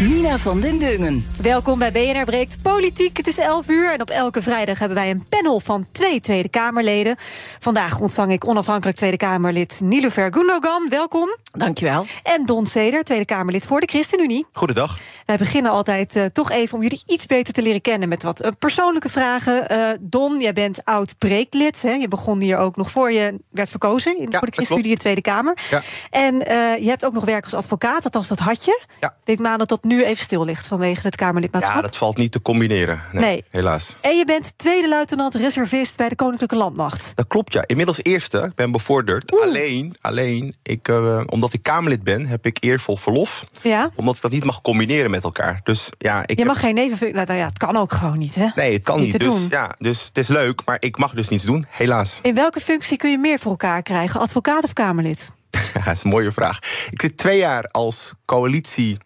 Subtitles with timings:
[0.00, 1.26] Nina van den Dungen.
[1.42, 3.16] Welkom bij BNR Breekt Politiek.
[3.16, 6.48] Het is 11 uur en op elke vrijdag hebben wij een panel van twee Tweede
[6.48, 7.16] Kamerleden.
[7.58, 10.86] Vandaag ontvang ik onafhankelijk Tweede Kamerlid Niloufer Gundogan.
[10.88, 11.36] Welkom.
[11.52, 12.06] Dankjewel.
[12.22, 14.46] En Don Seder, Tweede Kamerlid voor de ChristenUnie.
[14.52, 14.98] Goedendag.
[15.26, 18.44] Wij beginnen altijd uh, toch even om jullie iets beter te leren kennen met wat
[18.44, 19.72] uh, persoonlijke vragen.
[19.72, 21.82] Uh, Don, jij bent oud preeklid.
[21.82, 21.92] Hè?
[21.92, 24.94] Je begon hier ook nog voor je werd verkozen in, ja, voor de ChristenUnie in
[24.94, 25.58] de Tweede Kamer.
[25.70, 25.82] Ja.
[26.10, 26.34] En
[26.82, 28.84] je hebt ook nog werk als advocaat, althans dat had je.
[29.00, 29.14] Ja.
[29.36, 31.74] Maar dat dat nu even stil ligt vanwege het Kamerlidmaatschap.
[31.74, 33.02] Ja, dat valt niet te combineren.
[33.12, 33.44] Nee, nee.
[33.50, 33.96] helaas.
[34.00, 37.12] En je bent tweede luitenant reservist bij de Koninklijke Landmacht.
[37.14, 37.62] Dat klopt, ja.
[37.66, 38.38] Inmiddels eerste.
[38.38, 39.32] Ik ben bevorderd.
[39.32, 39.42] Oeh.
[39.42, 43.44] Alleen, alleen ik, uh, omdat ik Kamerlid ben, heb ik eervol verlof.
[43.62, 43.90] Ja.
[43.94, 45.60] Omdat ik dat niet mag combineren met elkaar.
[45.62, 47.24] Dus ja, ik je mag geen nevenfunctie.
[47.24, 48.46] Nou ja, het kan ook gewoon niet, hè?
[48.54, 49.12] Nee, het kan niet.
[49.12, 49.20] niet.
[49.20, 49.46] Dus, doen.
[49.50, 52.18] Ja, dus het is leuk, maar ik mag dus niets doen, helaas.
[52.22, 54.20] In welke functie kun je meer voor elkaar krijgen?
[54.20, 55.34] Advocaat of Kamerlid?
[55.74, 56.58] Ja, dat is een mooie vraag.
[56.90, 58.98] Ik zit twee jaar als coalitie.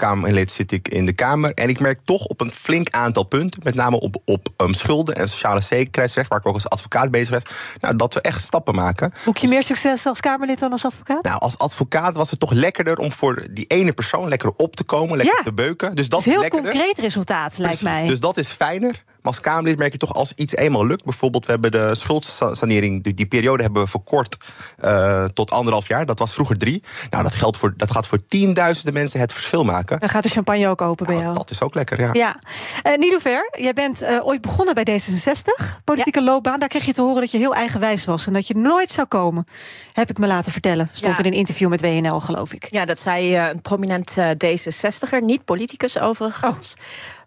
[0.00, 1.54] Kamerlid zit ik in de Kamer.
[1.54, 5.14] En ik merk toch op een flink aantal punten, met name op, op um, schulden
[5.14, 7.42] en sociale zekerheidsrecht, waar ik ook als advocaat bezig ben,
[7.80, 9.12] nou, dat we echt stappen maken.
[9.24, 11.22] Boek je meer succes als Kamerlid dan als advocaat?
[11.24, 14.84] Nou, als advocaat was het toch lekkerder om voor die ene persoon lekker op te
[14.84, 15.42] komen, lekker Ja.
[15.44, 15.94] te beuken.
[15.94, 16.70] Dus dat is heel lekkerder.
[16.72, 18.08] concreet resultaat, lijkt Precies, mij.
[18.08, 19.04] Dus dat is fijner.
[19.22, 21.04] Maar als Kamerlid merk je toch als iets eenmaal lukt.
[21.04, 24.36] Bijvoorbeeld, we hebben de schuldsanering, die, die periode hebben we verkort
[24.84, 26.06] uh, tot anderhalf jaar.
[26.06, 26.82] Dat was vroeger drie.
[27.10, 30.00] Nou, dat, geldt voor, dat gaat voor tienduizenden mensen het verschil maken.
[30.00, 31.38] Dan gaat de champagne ook open bij Nou, jou.
[31.38, 32.10] dat is ook lekker, ja.
[32.12, 32.36] Ja.
[32.86, 36.58] Uh, Niloufer, jij bent uh, ooit begonnen bij D66, politieke loopbaan.
[36.60, 39.06] Daar kreeg je te horen dat je heel eigenwijs was en dat je nooit zou
[39.06, 39.44] komen.
[39.92, 40.88] Heb ik me laten vertellen.
[40.92, 41.22] Stond Ja.
[41.24, 42.66] in een interview met WNL, geloof ik.
[42.70, 46.74] Ja, dat zei eh, een prominent eh, D66er, niet politicus overigens.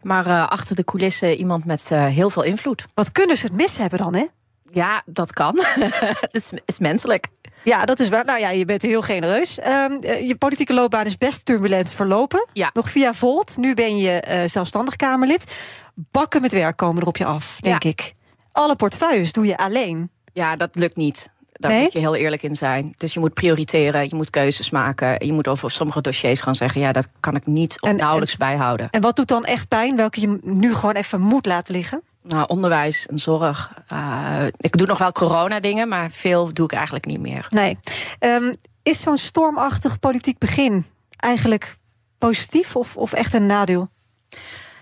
[0.04, 2.86] Maar eh, achter de coulissen iemand met eh, heel veel invloed.
[2.94, 4.26] Wat kunnen ze het mis hebben dan, hè?
[4.72, 5.60] Ja, dat kan.
[6.20, 7.28] Het is, is menselijk.
[7.64, 8.26] Ja, dat is waar.
[8.26, 9.60] Nou ja, je bent heel genereus.
[9.60, 12.48] Um, je politieke loopbaan is best turbulent verlopen.
[12.54, 12.70] Ja.
[12.74, 13.58] Nog via Volt.
[13.58, 15.52] Nu ben je uh, zelfstandig Kamerlid.
[15.96, 17.90] Bakken met werk komen er op je af, denk Ja.
[17.90, 18.14] ik.
[18.52, 20.12] Alle portefeuilles doe je alleen.
[20.34, 21.33] Ja, dat lukt niet.
[21.64, 21.82] Daar Nee?
[21.84, 22.94] moet je heel eerlijk in zijn.
[22.96, 25.26] Dus je moet prioriteren, je moet keuzes maken.
[25.26, 26.82] Je moet over sommige dossiers gaan zeggen...
[26.82, 28.88] ja, dat kan ik niet of En- nauwelijks bijhouden.
[28.90, 29.96] En wat doet dan echt pijn?
[29.96, 32.04] Welke je nu gewoon even moet laten liggen?
[32.22, 33.74] Nou, onderwijs en zorg.
[33.94, 37.48] Uh, ik doe nog wel corona-dingen, maar veel doe ik eigenlijk niet meer.
[37.50, 37.78] Nee.
[38.20, 38.54] Um,
[38.84, 40.86] is zo'n stormachtig politiek begin
[41.18, 41.78] eigenlijk
[42.18, 43.88] positief of, of echt een nadeel?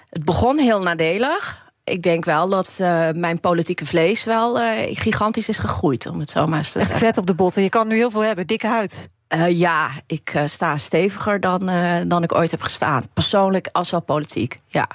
[0.09, 1.60] Het begon heel nadelig.
[1.83, 6.29] Ik denk wel dat uh, mijn politieke vlees wel uh, gigantisch is gegroeid, om het
[6.29, 7.07] zo maar eens te Echt zeggen.
[7.07, 7.63] vet op de botten.
[7.63, 8.47] Je kan nu heel veel hebben.
[8.47, 9.09] Dikke huid.
[9.35, 13.03] Uh, ja, ik sta steviger dan, eh, dan ik ooit heb gestaan.
[13.13, 14.87] Persoonlijk als wel politiek, ja.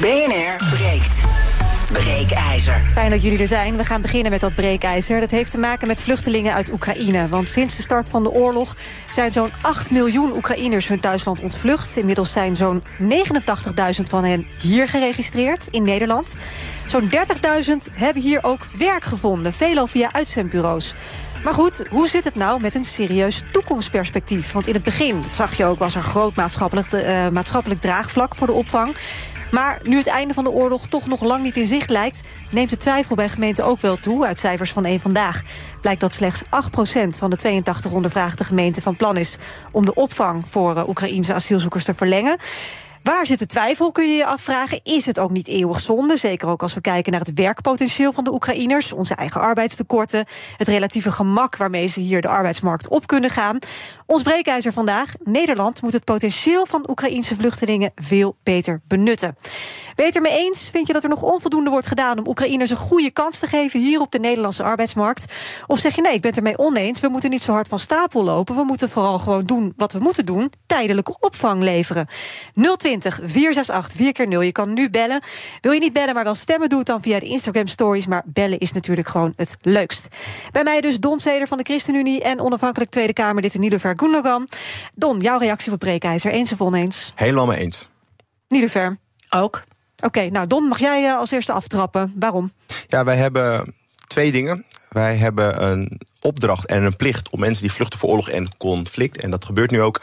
[0.00, 1.31] BNR breekt.
[1.92, 2.82] Breekijzer.
[2.92, 3.76] Fijn dat jullie er zijn.
[3.76, 5.20] We gaan beginnen met dat breekijzer.
[5.20, 7.28] Dat heeft te maken met vluchtelingen uit Oekraïne.
[7.28, 8.76] Want sinds de start van de oorlog
[9.10, 11.96] zijn zo'n 8 miljoen Oekraïners hun thuisland ontvlucht.
[11.96, 13.08] Inmiddels zijn zo'n 89.000
[14.08, 16.36] van hen hier geregistreerd in Nederland.
[16.86, 20.94] Zo'n 30.000 hebben hier ook werk gevonden, veelal via uitzendbureaus.
[21.44, 24.52] Maar goed, hoe zit het nou met een serieus toekomstperspectief?
[24.52, 28.34] Want in het begin, dat zag je ook, was er groot maatschappelijk, uh, maatschappelijk draagvlak
[28.34, 28.96] voor de opvang.
[29.52, 32.20] Maar nu het einde van de oorlog toch nog lang niet in zicht lijkt...
[32.50, 34.26] neemt de twijfel bij gemeenten ook wel toe.
[34.26, 35.42] Uit cijfers van één Vandaag
[35.80, 36.48] blijkt dat slechts 8%
[37.08, 39.36] van de 82 ondervraagde gemeenten van plan is...
[39.70, 42.36] om de opvang voor uh, Oekraïense asielzoekers te verlengen.
[43.02, 44.80] Waar zit de twijfel, kun je je afvragen.
[44.82, 46.16] Is het ook niet eeuwig zonde?
[46.16, 48.92] Zeker ook als we kijken naar het werkpotentieel van de Oekraïners...
[48.92, 50.26] onze eigen arbeidstekorten,
[50.56, 51.56] het relatieve gemak...
[51.56, 53.58] waarmee ze hier de arbeidsmarkt op kunnen gaan.
[54.06, 55.14] Ons breekijzer vandaag.
[55.24, 57.92] Nederland moet het potentieel van Oekraïense vluchtelingen...
[57.94, 59.36] veel beter benutten.
[59.94, 60.70] Beter mee eens?
[60.70, 62.18] Vind je dat er nog onvoldoende wordt gedaan...
[62.18, 65.32] om Oekraïners een goede kans te geven hier op de Nederlandse arbeidsmarkt?
[65.66, 67.00] Of zeg je nee, ik ben het ermee oneens...
[67.00, 68.54] we moeten niet zo hard van stapel lopen...
[68.54, 70.52] we moeten vooral gewoon doen wat we moeten doen...
[70.66, 72.06] tijdelijke opvang leveren.
[72.76, 75.20] 020 468 4 keer 0 Je kan nu bellen.
[75.60, 78.06] Wil je niet bellen, maar wel stemmen, doe het dan via de Instagram stories.
[78.06, 80.08] Maar bellen is natuurlijk gewoon het leukst.
[80.52, 82.22] Bij mij dus Don Seder van de ChristenUnie...
[82.22, 84.48] en onafhankelijk Tweede Kamerlid Niloufer Gundogan.
[84.94, 87.12] Don, jouw reactie op Breekijzer, eens of oneens?
[87.14, 87.88] Helemaal mee eens.
[88.48, 88.98] Niloufer?
[89.30, 89.62] Ook.
[90.04, 92.12] Oké, nou Don, mag jij uh, als eerste aftrappen.
[92.16, 92.52] Waarom?
[92.86, 93.74] Ja, wij hebben
[94.06, 94.64] twee dingen.
[94.88, 99.20] Wij hebben een opdracht en een plicht om mensen die vluchten voor oorlog en conflict,
[99.20, 100.00] en dat gebeurt nu ook,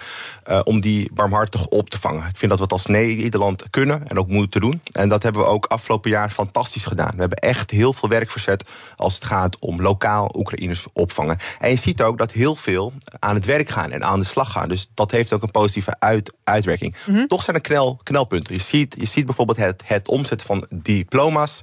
[0.49, 2.27] uh, om die barmhartig op te vangen.
[2.27, 4.81] Ik vind dat we het als Nederland kunnen en ook moeten doen.
[4.91, 7.11] En dat hebben we ook afgelopen jaar fantastisch gedaan.
[7.13, 8.63] We hebben echt heel veel werk verzet
[8.95, 11.37] als het gaat om lokaal Oekraïners opvangen.
[11.59, 14.51] En je ziet ook dat heel veel aan het werk gaan en aan de slag
[14.51, 14.69] gaan.
[14.69, 16.95] Dus dat heeft ook een positieve uit, uitwerking.
[17.05, 17.25] Mhm.
[17.25, 18.53] Toch zijn er knel, knelpunten.
[18.53, 21.61] Je ziet, je ziet bijvoorbeeld het, het omzetten van diploma's.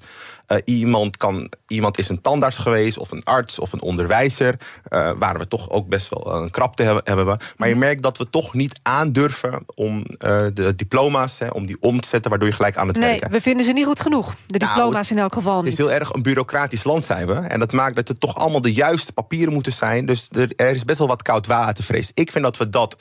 [0.49, 4.46] Uh, iemand, kan, iemand is een tandarts geweest, of een arts, of een onderwijzer.
[4.55, 7.03] Uh, waar we toch ook best wel een krapte hebben.
[7.05, 7.39] hebben.
[7.57, 10.07] Maar je merkt dat we toch niet aandurven om uh,
[10.55, 13.31] de diploma's, hè, om die om te zetten, waardoor je gelijk aan het nee, werken.
[13.31, 14.35] We vinden ze niet goed genoeg.
[14.47, 15.59] De nou, diploma's in elk geval.
[15.59, 17.35] Het is heel erg een bureaucratisch land zijn we.
[17.35, 20.07] En dat maakt dat het toch allemaal de juiste papieren moeten zijn.
[20.07, 22.11] Dus er, er is best wel wat koud watervrees.
[22.15, 22.97] Ik vind dat we dat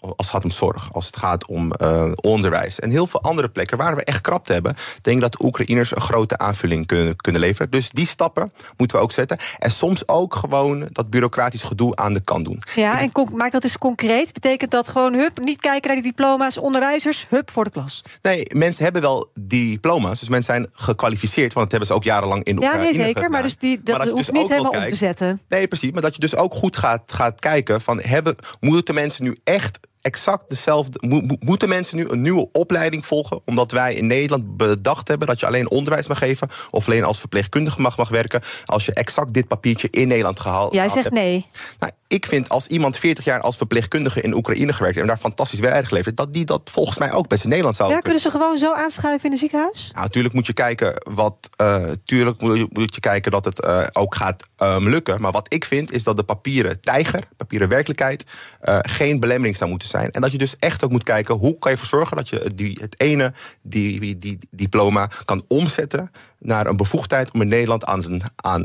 [0.00, 2.80] als het gaat om zorg, als het gaat om uh, onderwijs.
[2.80, 4.74] En heel veel andere plekken waar we echt krapte hebben.
[5.00, 7.70] denk dat de Oekraïners een grote aanvulling kunnen, kunnen leveren.
[7.70, 9.38] Dus die stappen moeten we ook zetten.
[9.58, 12.62] En soms ook gewoon dat bureaucratisch gedoe aan de kant doen.
[12.74, 14.32] Ja, en maak dat eens concreet.
[14.32, 18.02] Betekent dat gewoon, hup, niet kijken naar die diploma's, onderwijzers, hup, voor de klas?
[18.22, 20.18] Nee, mensen hebben wel diploma's.
[20.18, 21.52] Dus mensen zijn gekwalificeerd.
[21.52, 23.30] Want dat hebben ze ook jarenlang in Oekraïne Ja, nee, zeker.
[23.30, 25.40] Maar dus die, dat, hoeft dus niet helemaal om te zetten.
[25.48, 25.90] Nee, precies.
[25.90, 28.00] Maar dat je dus ook goed gaat, gaat kijken van...
[28.00, 30.98] Hebben, moeten mensen nu echt exact dezelfde.
[31.40, 33.40] moeten mensen nu een nieuwe opleiding volgen?
[33.44, 36.48] Omdat wij in Nederland bedacht hebben dat je alleen onderwijs mag geven.
[36.70, 38.40] of alleen als verpleegkundige mag, mag werken.
[38.64, 41.46] als je exact dit papiertje in Nederland gehaald Jij zegt nee.
[41.78, 45.08] Nou, ik vind als iemand 40 jaar als verpleegkundige in Oekraïne gewerkt heeft.
[45.08, 46.16] en daar fantastisch werk geleverd.
[46.16, 48.74] dat die dat volgens mij ook best in Nederland zou Ja, kunnen ze gewoon zo
[48.74, 49.90] aanschuiven in een ziekenhuis?
[49.92, 51.48] Nou, natuurlijk moet je kijken wat.
[51.60, 55.20] Uh, tuurlijk moet je, moet je kijken dat het uh, ook gaat um, lukken.
[55.20, 58.24] Maar wat ik vind is dat de papieren tijger, papieren werkelijkheid.
[58.64, 60.10] Uh, geen belemmering zou moeten zijn.
[60.10, 62.50] En dat je dus echt ook moet kijken hoe kan je ervoor zorgen dat je
[62.54, 63.32] die, het ene
[63.62, 68.22] die, die, die diploma kan omzetten naar een bevoegdheid om in Nederland aan, aan,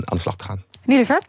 [0.09, 0.63] aan de slag te gaan.
[0.85, 1.21] Liever?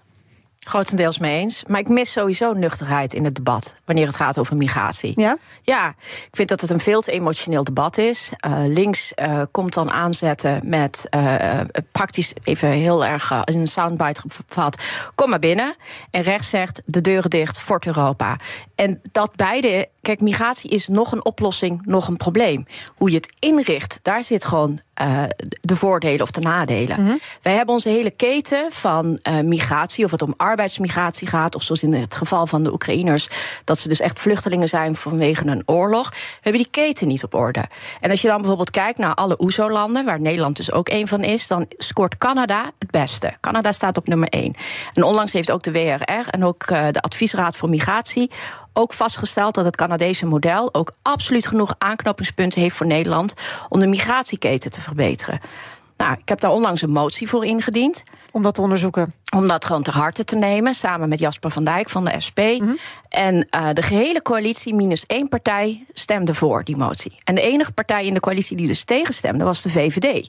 [0.65, 1.63] Grotendeels mee eens.
[1.67, 5.21] Maar ik mis sowieso nuchterheid in het debat wanneer het gaat over migratie.
[5.21, 5.37] Ja?
[5.63, 8.33] Ja, ik vind dat het een veel te emotioneel debat is.
[8.47, 11.61] Uh, links uh, komt dan aanzetten met uh,
[11.93, 14.83] praktisch even heel erg in een soundbite gevat:
[15.15, 15.75] kom maar binnen.
[16.11, 18.37] En rechts zegt de deuren dicht, Fort Europa.
[18.75, 22.67] En dat beide, kijk, migratie is nog een oplossing, nog een probleem.
[22.97, 25.23] Hoe je het inricht, daar zit gewoon uh,
[25.61, 27.01] de voordelen of de nadelen.
[27.01, 27.21] Mm -hmm.
[27.43, 31.83] Wij hebben onze hele keten van uh, migratie, of het om arbeidsmigratie gaat, of zoals
[31.83, 33.29] in het geval van de Oekraïners,
[33.65, 36.09] dat ze dus echt vluchtelingen zijn vanwege een oorlog.
[36.11, 37.65] We hebben die keten niet op orde.
[38.01, 41.25] En als je dan bijvoorbeeld kijkt naar alle OESO-landen, waar Nederland dus ook een van
[41.25, 43.33] is, dan scoort Canada het beste.
[43.41, 44.55] Canada staat op nummer 1.
[44.95, 48.31] En onlangs heeft ook de WRR en ook uh, de Adviesraad voor Migratie
[48.73, 53.35] ook vastgesteld dat het Canadese model ook absoluut genoeg aanknopingspunten heeft voor Nederland
[53.69, 55.41] om de migratieketen te verbeteren.
[55.97, 58.03] Nou, ik heb daar onlangs een motie voor ingediend.
[58.31, 59.15] Om dat te onderzoeken?
[59.35, 62.39] Om dat gewoon ter harte te nemen, samen met Jasper van Dijk van de SP.
[62.39, 62.79] Mm -hmm.
[63.09, 67.19] En uh, de gehele coalitie, minus één partij, stemde voor die motie.
[67.25, 70.29] En de enige partij in de coalitie die dus tegenstemde was de VVD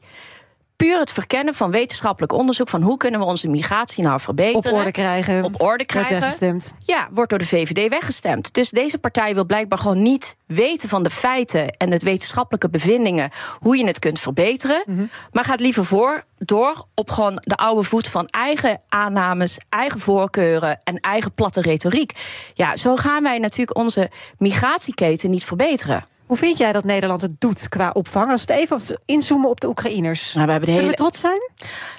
[0.76, 4.72] puur het verkennen van wetenschappelijk onderzoek van hoe kunnen we onze migratie nou verbeteren.
[4.72, 5.44] Op orde krijgen.
[5.44, 6.12] Op orde krijgen.
[6.12, 6.76] Wordt weggestemd.
[6.86, 8.54] Ja, wordt door de VVD weggestemd.
[8.54, 13.30] Dus deze partij wil blijkbaar gewoon niet weten van de feiten en de wetenschappelijke bevindingen
[13.60, 14.84] hoe je het kunt verbeteren.
[14.86, 15.10] Mm -hmm.
[15.32, 20.78] Maar gaat liever voor door op gewoon de oude voet van eigen aannames, eigen voorkeuren
[20.84, 22.12] en eigen platte retoriek.
[22.54, 26.06] Ja, zo gaan wij natuurlijk onze migratieketen niet verbeteren.
[26.26, 28.32] Hoe vind jij dat Nederland het doet qua opvang?
[28.32, 30.34] Als we het even inzoomen op de Oekraïners.
[30.34, 30.90] Nou, we hebben de hele...
[30.90, 31.52] we trots zijn?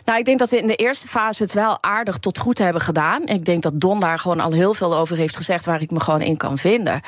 [0.05, 2.83] Nou, ik denk dat we in de eerste fase het wel aardig tot goed hebben
[2.83, 3.27] gedaan.
[3.27, 5.65] Ik denk dat Don daar gewoon al heel veel over heeft gezegd...
[5.65, 7.01] waar ik me gewoon in kan vinden.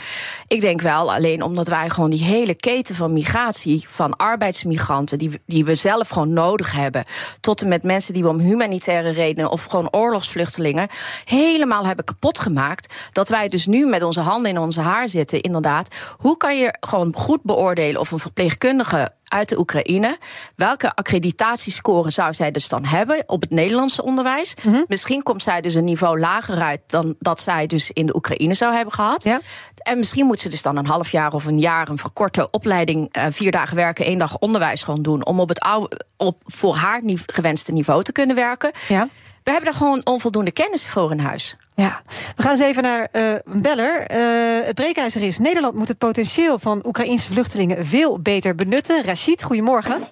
[0.47, 3.85] Ik denk wel, alleen omdat wij gewoon die hele keten van migratie...
[3.89, 7.05] van arbeidsmigranten, die, die we zelf gewoon nodig hebben...
[7.41, 9.51] tot en met mensen die we om humanitaire redenen...
[9.51, 10.89] of gewoon oorlogsvluchtelingen
[11.25, 12.95] helemaal hebben kapot gemaakt...
[13.13, 15.95] dat wij dus nu met onze handen in onze haar zitten, inderdaad.
[16.17, 20.19] Hoe kan je gewoon goed beoordelen of een verpleegkundige uit de Oekraïne.
[20.57, 24.55] Welke accreditatiescore zou zij dus dan hebben op het Nederlandse onderwijs?
[24.63, 24.85] Mm -hmm.
[24.89, 28.55] Misschien komt zij dus een niveau lager uit dan dat zij dus in de Oekraïne
[28.55, 29.25] zou hebben gehad.
[29.25, 29.41] Ja.
[29.77, 33.17] En misschien moet ze dus dan een half jaar of een jaar een verkorte opleiding,
[33.17, 35.27] uh, vier dagen werken, één dag onderwijs gewoon doen.
[35.27, 38.71] Om op het oude, op voor haar gewenste niveau te kunnen werken.
[38.89, 39.09] Ja.
[39.47, 41.57] We hebben daar gewoon onvoldoende kennis voor in huis.
[41.75, 42.01] Ja,
[42.37, 44.11] we gaan eens even naar uh, een beller.
[44.11, 49.05] Uh, het breekijzer is: Nederland moet het potentieel van Oekraïnse vluchtelingen veel beter benutten.
[49.05, 50.09] Rashid, goedemorgen.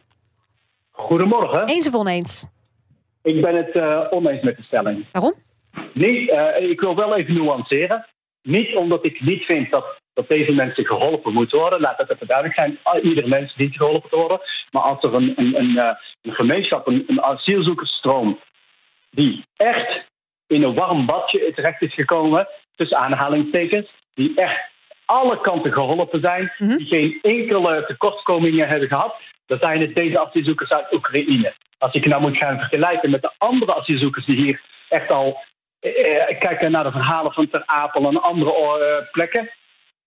[0.91, 1.67] Goedemorgen.
[1.67, 2.47] Eens of oneens?
[3.23, 5.07] Ik ben het uh, oneens met de stelling.
[5.13, 5.35] Waarom?
[5.93, 8.07] Niet, ik wil wel even nuanceren.
[8.43, 11.81] Niet omdat ik niet vind dat, dat deze mensen geholpen moeten worden.
[11.81, 12.79] Laat dat even duidelijk zijn.
[13.03, 14.41] Ieder mens dient geholpen te worden.
[14.71, 18.39] Maar als er een, een, een, een gemeenschap, een, een asielzoekersstroom
[19.15, 20.05] die echt
[20.47, 24.73] in een warm badje terecht is gekomen, tussen aanhalingstekens, die echt
[25.05, 29.15] alle kanten geholpen zijn, die geen enkele tekortkomingen hebben gehad.
[29.47, 31.55] Dat zijn het deze asielzoekers uit Oekraïne.
[31.79, 35.43] Als ik nou moet gaan vergelijken met de andere asielzoekers die hier echt al
[35.81, 39.51] eh, kijken naar de verhalen van Ter Apel en andere eh, plekken,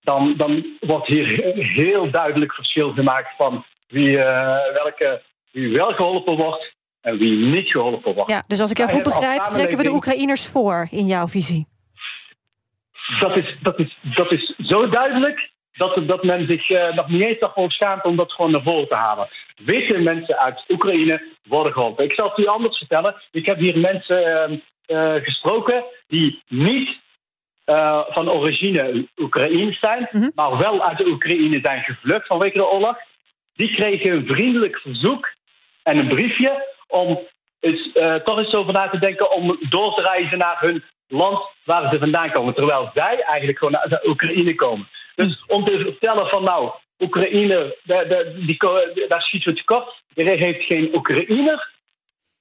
[0.01, 5.21] dan, dan wordt hier heel duidelijk verschil gemaakt van wie, eh, welke,
[5.51, 6.75] wie wel geholpen wordt
[7.07, 8.31] en wie niet geholpen wordt.
[8.31, 11.67] Ja, dus als ik jou goed begrijp, trekken we de Oekraïners voor in jouw visie.
[13.19, 17.21] dat is, dat is, dat is zo duidelijk dat, dat men zich eh, nog niet
[17.21, 19.27] eens daarvoor schaamt om dat gewoon naar voren te halen.
[19.65, 22.05] Witte mensen uit Oekraïne worden geholpen.
[22.05, 23.15] Ik zal het u anders vertellen.
[23.31, 24.59] Ik heb hier mensen eh,
[25.15, 26.99] eh, gesproken die niet
[27.65, 30.29] eh, van origine Oekraïens zijn, Mhm.
[30.35, 32.97] maar wel uit de Oekraïne zijn gevlucht vanwege de oorlog.
[33.53, 35.29] Die kregen een vriendelijk verzoek
[35.83, 37.20] en een briefje om
[37.60, 41.39] eens, eh, toch eens over na te denken om door te reizen naar hun land
[41.65, 42.53] waar ze vandaan komen.
[42.53, 44.88] Terwijl zij eigenlijk gewoon de Oekraïne komen.
[45.15, 50.01] Dus om te vertellen van nou, Oekraïne, de, de, die, daar schieten we tekort.
[50.13, 51.75] Er heeft geen Oekraïner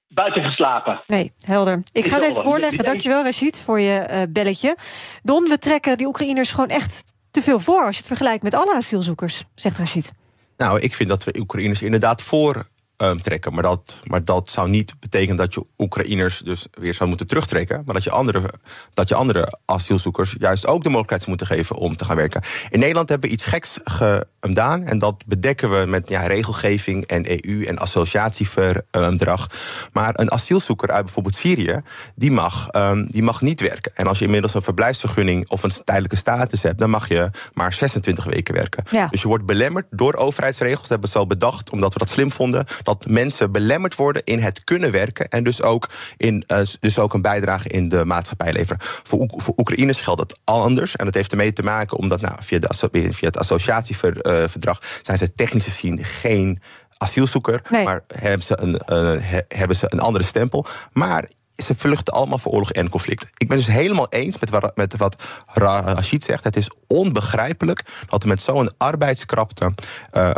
[0.07, 1.01] buiten geslapen.
[1.07, 1.81] Nee, helder.
[1.91, 2.71] Ik ga het even voorleggen.
[2.77, 4.77] denk- Dankjewel, Rashid, voor je eh, belletje.
[5.23, 7.81] Don, we trekken die Oekraïners gewoon echt te veel voor...
[7.81, 10.13] als je het vergelijkt met alle asielzoekers, zegt Rashid.
[10.57, 13.53] Nou, ik vind dat we Oekraïners inderdaad voor ehm, trekken.
[13.53, 17.81] Maar dat, maar dat zou niet betekenen dat je Oekraïners dus weer zou moeten terugtrekken.
[17.85, 18.53] Maar dat je, andere,
[18.93, 22.41] dat je andere asielzoekers juist ook de mogelijkheid zou moeten geven om te gaan werken.
[22.69, 24.83] In Nederland hebben we iets geks gedaan.
[24.83, 29.49] En dat bedekken we met ja, regelgeving en EU en associatieverdrag.
[29.93, 31.81] Maar een asielzoeker uit bijvoorbeeld Syrië,
[32.15, 33.91] die mag, ehm, die mag niet werken.
[33.95, 37.73] En als je inmiddels een verblijfsvergunning of een tijdelijke status hebt, dan mag je maar
[37.73, 38.83] 26 weken werken.
[38.91, 39.07] Ja.
[39.07, 40.81] Dus je wordt belemmerd door overheidsregels.
[40.81, 42.65] Dat hebben we zo bedacht, omdat we dat slim vonden.
[42.87, 45.27] Dat mensen belemmerd worden in het kunnen werken.
[45.27, 48.77] En dus ook, in, eh, dus ook een bijdrage in de maatschappij leveren.
[48.81, 50.95] Voor, Oek- voor Oekraïners geldt het anders.
[50.95, 52.67] En dat heeft ermee te maken omdat nou, via, de,
[53.13, 56.59] via het associatieverdrag zijn ze technisch gezien geen
[56.97, 57.61] asielzoeker.
[57.69, 57.83] Nee.
[57.83, 60.65] Maar hebben ze, een, eh, he- hebben ze een andere stempel.
[60.93, 63.29] Maar ze vluchten allemaal voor oorlog en conflict.
[63.37, 66.43] Ik ben dus helemaal eens met wat, met wat Rashid zegt.
[66.43, 69.73] Het is onbegrijpelijk dat er met zo'n arbeidskrapte.
[70.11, 70.31] eh,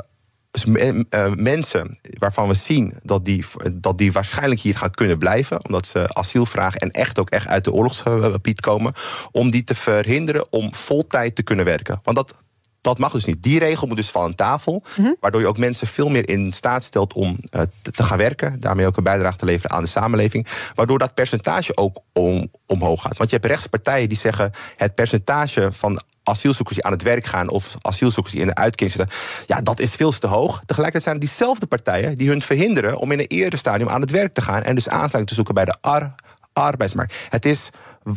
[0.51, 0.65] dus
[1.09, 5.85] eh, mensen waarvan we zien dat die, dat die waarschijnlijk hier gaan kunnen blijven, omdat
[5.85, 8.93] ze asiel vragen en echt ook echt uit de oorlogsgebied komen,
[9.31, 11.99] om die te verhinderen om voltijd te kunnen werken.
[12.03, 12.35] Want dat,
[12.81, 13.43] dat mag dus niet.
[13.43, 14.83] Die regel moet dus van een tafel,
[15.19, 18.59] waardoor je ook mensen veel meer in staat stelt om eh, te, te gaan werken,
[18.59, 23.01] daarmee ook een bijdrage te leveren aan de samenleving, waardoor dat percentage ook om, omhoog
[23.01, 23.17] gaat.
[23.17, 27.49] Want je hebt rechtspartijen die zeggen het percentage van asielzoekers die aan het werk gaan
[27.49, 30.61] of asielzoekers die in de uitkering zitten, ja, dat is veel te hoog.
[30.65, 34.11] Tegelijkertijd zijn het diezelfde partijen die hun verhinderen om in een eerder stadium aan het
[34.11, 36.15] werk te gaan en dus aansluiting te zoeken bij de ar-
[36.53, 37.27] arbeidsmarkt.
[37.29, 37.69] Het is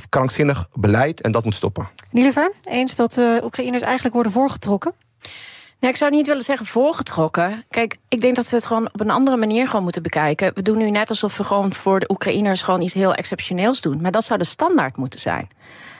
[0.09, 1.89] krankzinnig beleid en dat moet stoppen.
[2.11, 4.93] Nilever, eens dat de Oekraïners eigenlijk worden voorgetrokken?
[5.83, 7.65] Nee, ik zou niet willen zeggen voorgetrokken.
[7.69, 10.55] Kijk, ik denk dat we het gewoon op een andere manier gewoon moeten bekijken.
[10.55, 14.01] We doen nu net alsof we gewoon voor de Oekraïners gewoon iets heel exceptioneels doen.
[14.01, 15.49] Maar dat zou de standaard moeten zijn.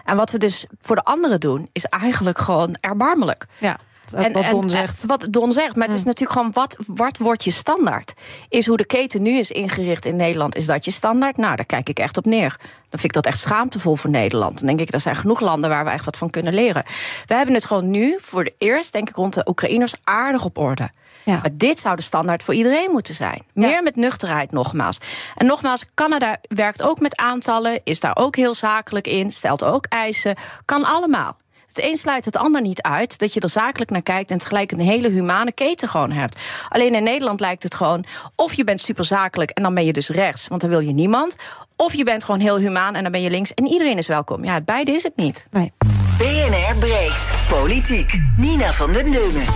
[0.05, 3.47] En wat we dus voor de anderen doen, is eigenlijk gewoon erbarmelijk.
[3.59, 3.77] Ja,
[4.13, 5.03] wat, wat Don zegt.
[5.03, 5.09] Mm.
[5.09, 5.77] Wat Don zegt.
[5.77, 8.13] Maar het is natuurlijk gewoon, wat, wat wordt je standaard?
[8.49, 11.37] Is hoe de keten nu is ingericht in Nederland, is dat je standaard?
[11.37, 12.57] Nou, daar kijk ik echt op neer.
[12.59, 14.59] Dan vind ik dat echt schaamtevol voor Nederland.
[14.59, 16.85] Dan denk ik, er zijn genoeg landen waar we echt wat van kunnen leren.
[17.27, 20.59] We hebben het gewoon nu, voor het eerst, denk ik, rond de Oekraïners aardig op
[20.59, 20.91] orde.
[21.25, 21.33] Ja.
[21.33, 23.43] Maar dit zou de standaard voor iedereen moeten zijn.
[23.53, 23.83] Meer Ja.
[23.83, 24.99] met nuchterheid, nogmaals.
[25.37, 29.87] En nogmaals, Canada werkt ook met aantallen, is daar ook heel zakelijk in, stelt ook
[29.89, 30.37] eisen.
[30.65, 31.37] Kan allemaal.
[31.75, 33.19] Het een sluit het ander niet uit.
[33.19, 36.39] Dat je er zakelijk naar kijkt en tegelijk een hele humane keten gewoon hebt.
[36.69, 38.05] Alleen in Nederland lijkt het gewoon.
[38.37, 40.93] Of je bent super zakelijk en dan ben je dus rechts, want dan wil je
[40.93, 41.37] niemand.
[41.77, 44.45] Of je bent gewoon heel humaan en dan ben je links en iedereen is welkom.
[44.45, 45.47] Ja, beide is het niet.
[45.51, 45.73] Nee.
[46.19, 47.21] BNR breekt.
[47.49, 48.13] Politiek.
[48.37, 49.47] Nina van den Dungen.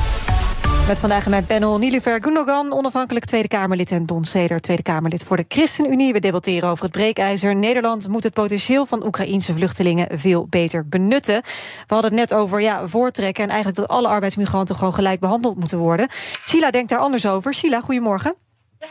[0.87, 3.91] Met vandaag in mijn panel Nilufer Gundogan, onafhankelijk Tweede Kamerlid...
[3.91, 6.13] en Don Seder, Tweede Kamerlid voor de ChristenUnie.
[6.13, 7.57] We debatteren over het breekijzer.
[7.57, 11.43] Nederland moet het potentieel van Oekraïense vluchtelingen veel beter benutten.
[11.87, 13.45] We hadden het net over ja, voortrekken...
[13.45, 16.09] en eigenlijk dat alle arbeidsmigranten gewoon gelijk behandeld moeten worden.
[16.49, 17.55] Sheila denkt daar anders over.
[17.55, 18.35] Sheila, goedemorgen.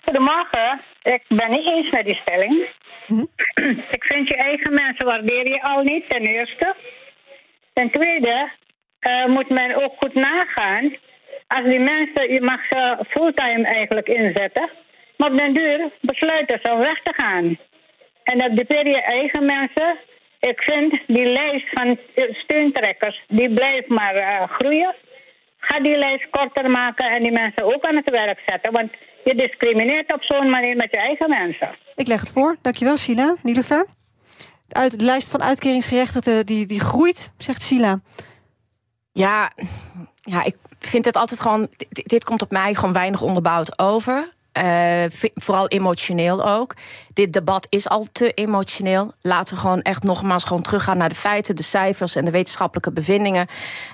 [0.04, 0.82] Goedemorgen.
[1.04, 2.70] Ik ben niet eens met die stelling.
[3.98, 6.75] Ik vind je eigen mensen waardeer je al niet, ten eerste.
[7.74, 8.52] Ten tweede
[9.00, 10.96] eh, moet men ook goed nagaan.
[11.48, 14.70] Als die mensen, je mag ze fulltime eigenlijk inzetten.
[15.18, 17.58] Maar op den duur besluiten ze om weg te gaan.
[18.24, 19.98] En dat dupeer je eigen mensen.
[20.40, 22.00] Ik vind die lijst van
[22.44, 24.96] steuntrekkers, die blijft maar eh, groeien.
[25.58, 28.72] Ga die lijst korter maken en die mensen ook aan het werk zetten.
[28.72, 28.92] Want
[29.24, 31.75] je discrimineert op zo'n manier met je eigen mensen.
[31.96, 32.56] Ik leg het voor.
[32.62, 33.36] Dankjewel, Sheila.
[33.44, 33.86] Nilufer?
[34.70, 38.00] Uit, de lijst van uitkeringsgerechtigden die, die groeit, zegt Sheila.
[39.12, 39.52] Ja,
[40.24, 40.56] ja, ik
[40.88, 41.68] vind het altijd gewoon.
[41.89, 44.34] Dit, komt op mij gewoon weinig onderbouwd over.
[44.63, 45.04] Uh,
[45.36, 46.74] vooral emotioneel ook.
[47.13, 49.13] Dit debat is al te emotioneel.
[49.22, 52.92] Laten we gewoon echt nogmaals gewoon teruggaan naar de feiten, de cijfers en de wetenschappelijke
[52.92, 53.48] bevindingen.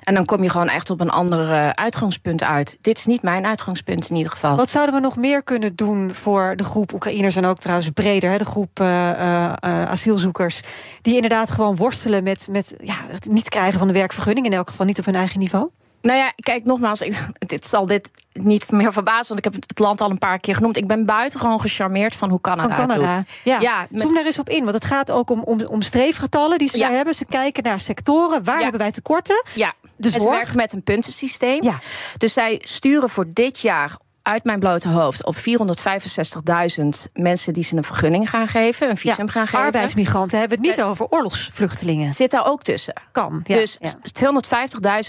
[0.03, 2.77] En dan kom je gewoon echt op een ander uh, uitgangspunt uit.
[2.81, 4.55] Dit is niet mijn uitgangspunt in ieder geval.
[4.55, 8.37] Wat zouden we nog meer kunnen doen voor de groep Oekraïners en ook trouwens breder,
[8.37, 10.61] de groep uh, asielzoekers,
[11.01, 14.69] die inderdaad gewoon worstelen met, met ja, het niet krijgen van de werkvergunning, in elk
[14.69, 15.69] geval niet op hun eigen niveau?
[16.01, 19.79] Nou ja, kijk, nogmaals, ik, dit zal dit niet meer verbazen, want ik heb het
[19.79, 20.77] land al een paar keer genoemd.
[20.77, 23.15] Ik ben buitengewoon gecharmeerd van hoe Canada, van Canada.
[23.15, 23.25] doet.
[23.43, 24.01] Ja, ja met...
[24.01, 26.77] zoom daar eens op in, want het gaat ook om, om, om streefgetallen die ze
[26.77, 26.91] ja.
[26.91, 27.13] hebben.
[27.13, 28.61] Ze kijken naar sectoren, waar ja.
[28.61, 29.43] hebben wij tekorten?
[29.53, 31.63] Ja, dus ze werken met een puntensysteem.
[31.63, 31.79] Ja.
[32.17, 33.97] Dus zij sturen voor dit jaar
[34.31, 39.29] uit mijn blote hoofd op 465.000 mensen die ze een vergunning gaan geven, een visum
[39.29, 39.65] gaan geven.
[39.65, 42.13] Arbeidsmigranten hebben het niet uh, over oorlogsvluchtelingen.
[42.13, 42.93] Zit daar ook tussen?
[43.11, 43.41] Kan.
[43.43, 43.93] Ja, dus ja.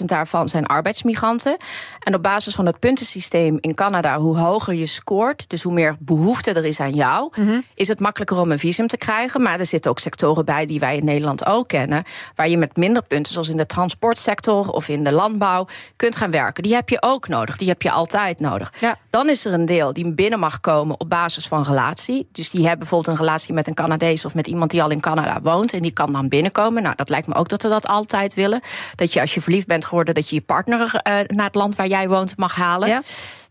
[0.00, 1.56] 250.000 daarvan zijn arbeidsmigranten.
[1.98, 5.96] En op basis van het puntensysteem in Canada, hoe hoger je scoort, dus hoe meer
[5.98, 7.64] behoefte er is aan jou, mm -hmm.
[7.74, 9.42] is het makkelijker om een visum te krijgen.
[9.42, 12.02] Maar er zitten ook sectoren bij die wij in Nederland ook kennen,
[12.34, 16.30] waar je met minder punten, zoals in de transportsector of in de landbouw, kunt gaan
[16.30, 16.62] werken.
[16.62, 17.56] Die heb je ook nodig.
[17.56, 18.72] Die heb je altijd nodig.
[18.78, 18.96] Ja.
[19.12, 22.28] Dan is er een deel die binnen mag komen op basis van relatie.
[22.32, 25.00] Dus die hebben bijvoorbeeld een relatie met een Canadees of met iemand die al in
[25.00, 25.72] Canada woont.
[25.72, 26.82] En die kan dan binnenkomen.
[26.82, 28.60] Nou, dat lijkt me ook dat we dat altijd willen.
[28.94, 31.76] Dat je als je verliefd bent geworden, dat je je partner uh, naar het land
[31.76, 32.88] waar jij woont mag halen.
[32.88, 33.02] Ja.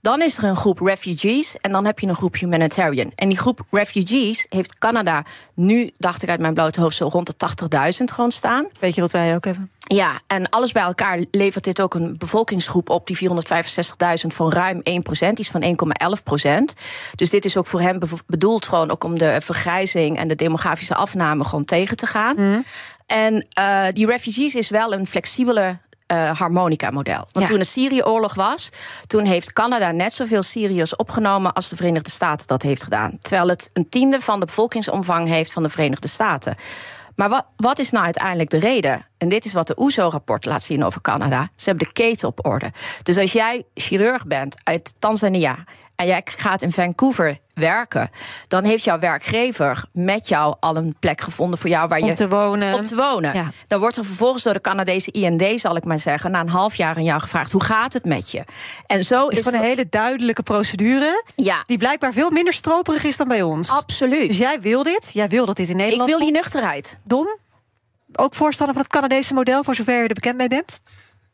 [0.01, 3.11] Dan is er een groep refugees en dan heb je een groep humanitarian.
[3.15, 7.39] En die groep refugees heeft Canada nu, dacht ik uit mijn blote hoofd, zo rond
[7.39, 8.67] de 80.000 gewoon staan.
[8.79, 9.71] Weet je wat wij ook hebben?
[9.95, 14.77] Ja, en alles bij elkaar levert dit ook een bevolkingsgroep op, die 465.000 van ruim
[14.77, 15.63] 1% die is van
[16.71, 16.75] 1,11%
[17.15, 20.95] Dus dit is ook voor hem bedoeld gewoon ook om de vergrijzing en de demografische
[20.95, 22.35] afname gewoon tegen te gaan.
[22.37, 22.65] Mm.
[23.05, 25.79] En uh, die refugees is wel een flexibele
[26.11, 27.27] uh, harmonica-model.
[27.31, 27.47] Want Ja.
[27.47, 28.69] toen de Syrië-oorlog was,
[29.07, 33.17] toen heeft Canada net zoveel Syriërs opgenomen als de Verenigde Staten dat heeft gedaan.
[33.21, 36.55] Terwijl het een tiende van de bevolkingsomvang heeft van de Verenigde Staten.
[37.21, 39.05] Maar wat, wat is nou uiteindelijk de reden?
[39.17, 41.49] En dit is wat de OESO-rapport laat zien over Canada.
[41.55, 42.71] Ze hebben de keten op orde.
[43.03, 45.63] Dus als jij chirurg bent uit Tanzania
[46.01, 48.09] en jij gaat in Vancouver werken,
[48.47, 52.13] dan heeft jouw werkgever met jou al een plek gevonden voor jou waar Om je
[52.13, 52.73] te wonen.
[52.73, 53.33] om te wonen.
[53.33, 53.51] Ja.
[53.67, 56.75] Dan wordt er vervolgens door de Canadese IND, zal ik maar zeggen, na een half
[56.75, 58.43] jaar aan jou gevraagd: hoe gaat het met je?
[58.85, 61.23] En zo is is gewoon een hele duidelijke procedure.
[61.35, 61.63] Ja.
[61.67, 63.69] Die blijkbaar veel minder stroperig is dan bij ons.
[63.69, 64.27] absoluut.
[64.27, 65.09] Dus jij wil dit?
[65.13, 66.97] Jij wil dat dit in ik Nederland wil die nuchterheid.
[67.03, 67.37] Dom?
[68.13, 70.81] Ook voorstander van het Canadese model, voor zover je er bekend mee bent?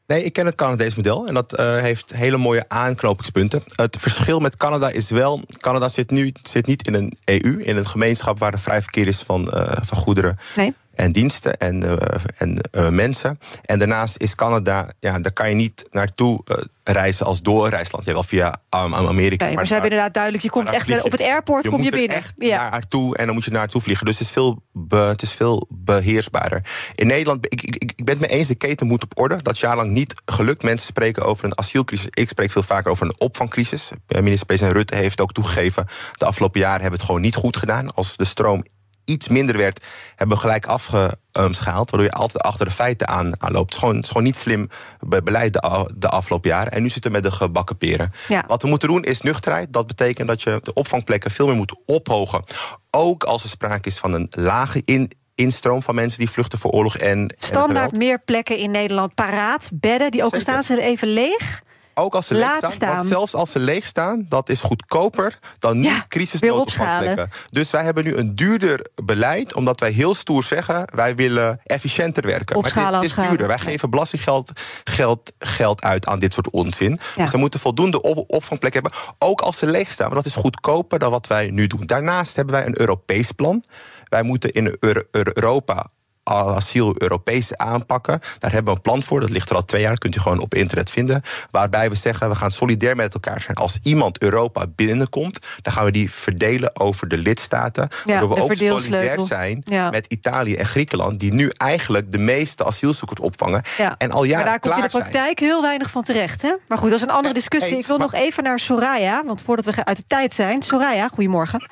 [0.08, 3.64] Nee, ik ken het Canadees model en dat eh, heeft hele mooie aanknopingspunten.
[3.76, 7.78] Het verschil met Canada is wel, Canada zit nu zit niet in een EU, in
[7.78, 10.74] een gemeenschap waar er vrij verkeer is van, eh, van goederen Nee.
[10.98, 13.40] En diensten en, eh, en eh, mensen.
[13.66, 18.06] En daarnaast is Canada, ja, daar kan je niet naartoe eh, reizen als doorreisland.
[18.06, 19.46] Je wel via um, Amerika.
[19.46, 22.18] Nee, maar ze hebben inderdaad duidelijk, je komt echt op het airport kom je binnen.
[22.18, 22.70] echt Ja.
[22.70, 24.06] naartoe en dan moet je naartoe vliegen.
[24.06, 26.66] Dus het is veel, be- het is veel beheersbaarder.
[26.96, 29.42] In Nederland, ik, ik, ik ben het mee eens, de keten moet op orde.
[29.42, 30.64] Dat is jarenlang niet gelukt.
[30.64, 32.08] Mensen spreken over een asielcrisis.
[32.10, 33.90] Ik spreek veel vaker over een opvangcrisis.
[34.22, 35.86] Minister-president Rutte heeft ook toegegeven...
[36.14, 37.94] de afgelopen jaren hebben we het gewoon niet goed gedaan.
[37.94, 38.64] Als de stroom
[39.08, 41.90] iets minder werd, hebben we gelijk afgeschaald.
[41.90, 43.66] Waardoor je altijd achter de feiten aan, aan loopt.
[43.66, 46.72] Het is gewoon, het is gewoon niet slim be- beleid de, afgelopen jaren.
[46.72, 48.12] En nu zitten we met de gebakken peren.
[48.28, 48.44] Ja.
[48.48, 49.74] Wat we moeten doen is nuchterheid.
[49.74, 52.44] Dat betekent dat je de opvangplekken veel meer moet ophogen.
[52.92, 56.72] Ook als er sprake is van een lage in, instroom van mensen die vluchten voor
[56.72, 59.70] oorlog en, Standaard meer plekken in Nederland paraat.
[59.74, 61.66] Bedden, die ook al staan ze even leeg.
[62.00, 62.96] Ook als ze leeg staan, staan.
[62.96, 67.30] Want zelfs als ze leeg staan, dat is goedkoper dan nu Ja, crisisnoodopvangplekken.
[67.50, 72.26] Dus wij hebben nu een duurder beleid, omdat wij heel stoer zeggen: wij willen efficiënter
[72.26, 72.56] werken.
[72.56, 73.48] Opschalen, maar dit, het is duurder.
[73.48, 74.52] Wij geven belastinggeld
[74.84, 76.98] geld, geld uit aan dit soort onzin.
[77.16, 77.22] Ja.
[77.22, 80.08] Dus ze moeten voldoende op, opvangplekken hebben, ook als ze leeg staan.
[80.08, 81.86] Maar dat is goedkoper dan wat wij nu doen.
[81.86, 83.64] Daarnaast hebben wij een Europees plan.
[84.04, 85.90] Wij moeten in Euro- Europa
[86.28, 88.20] asiel Europees aanpakken.
[88.40, 89.20] Daar hebben we een plan voor.
[89.20, 89.90] Dat ligt er al twee jaar.
[89.90, 91.22] Dat kunt u gewoon op internet vinden.
[91.52, 93.58] Waarbij we zeggen, we gaan solidair met elkaar zijn.
[93.58, 97.88] Als iemand Europa binnenkomt, dan gaan we die verdelen over de lidstaten.
[98.06, 99.90] waardoor we ook solidair zijn Ja.
[99.90, 101.20] met Italië en Griekenland...
[101.20, 103.62] die nu eigenlijk de meeste asielzoekers opvangen.
[103.78, 103.96] Ja.
[103.98, 105.02] En al jaren maar daar komt in de zijn.
[105.04, 106.42] praktijk heel weinig van terecht.
[106.42, 106.54] Hè?
[106.68, 107.72] Maar goed, dat is een andere discussie.
[107.74, 110.64] eens, Ik wil maar- nog even naar Soraya, want voordat we uit de tijd zijn.
[110.64, 111.70] Soraya, goedemorgen.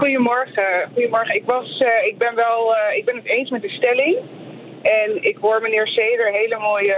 [0.00, 0.90] Goedemorgen.
[0.94, 1.34] Goedemorgen.
[1.34, 4.16] Ik, was, eh, ik, ben wel, eh, ik ben het eens met de stelling.
[4.82, 6.94] En ik hoor meneer Seder hele mooie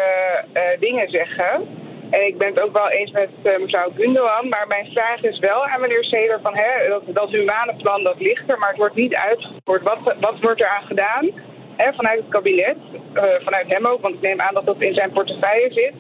[0.53, 1.67] eh, dingen zeggen.
[2.11, 4.49] En ik ben het ook wel eens met mevrouw Gundogan.
[4.49, 8.21] Maar mijn vraag is wel aan meneer Seder van hè, dat, dat humane plan dat
[8.21, 9.83] ligt er, maar het wordt niet uitgevoerd.
[9.83, 11.31] Wat, wat wordt er aan gedaan?
[11.77, 12.77] Hè, vanuit het kabinet,
[13.45, 15.95] vanuit hem ook, want ik neem aan dat dat in zijn portefeuille zit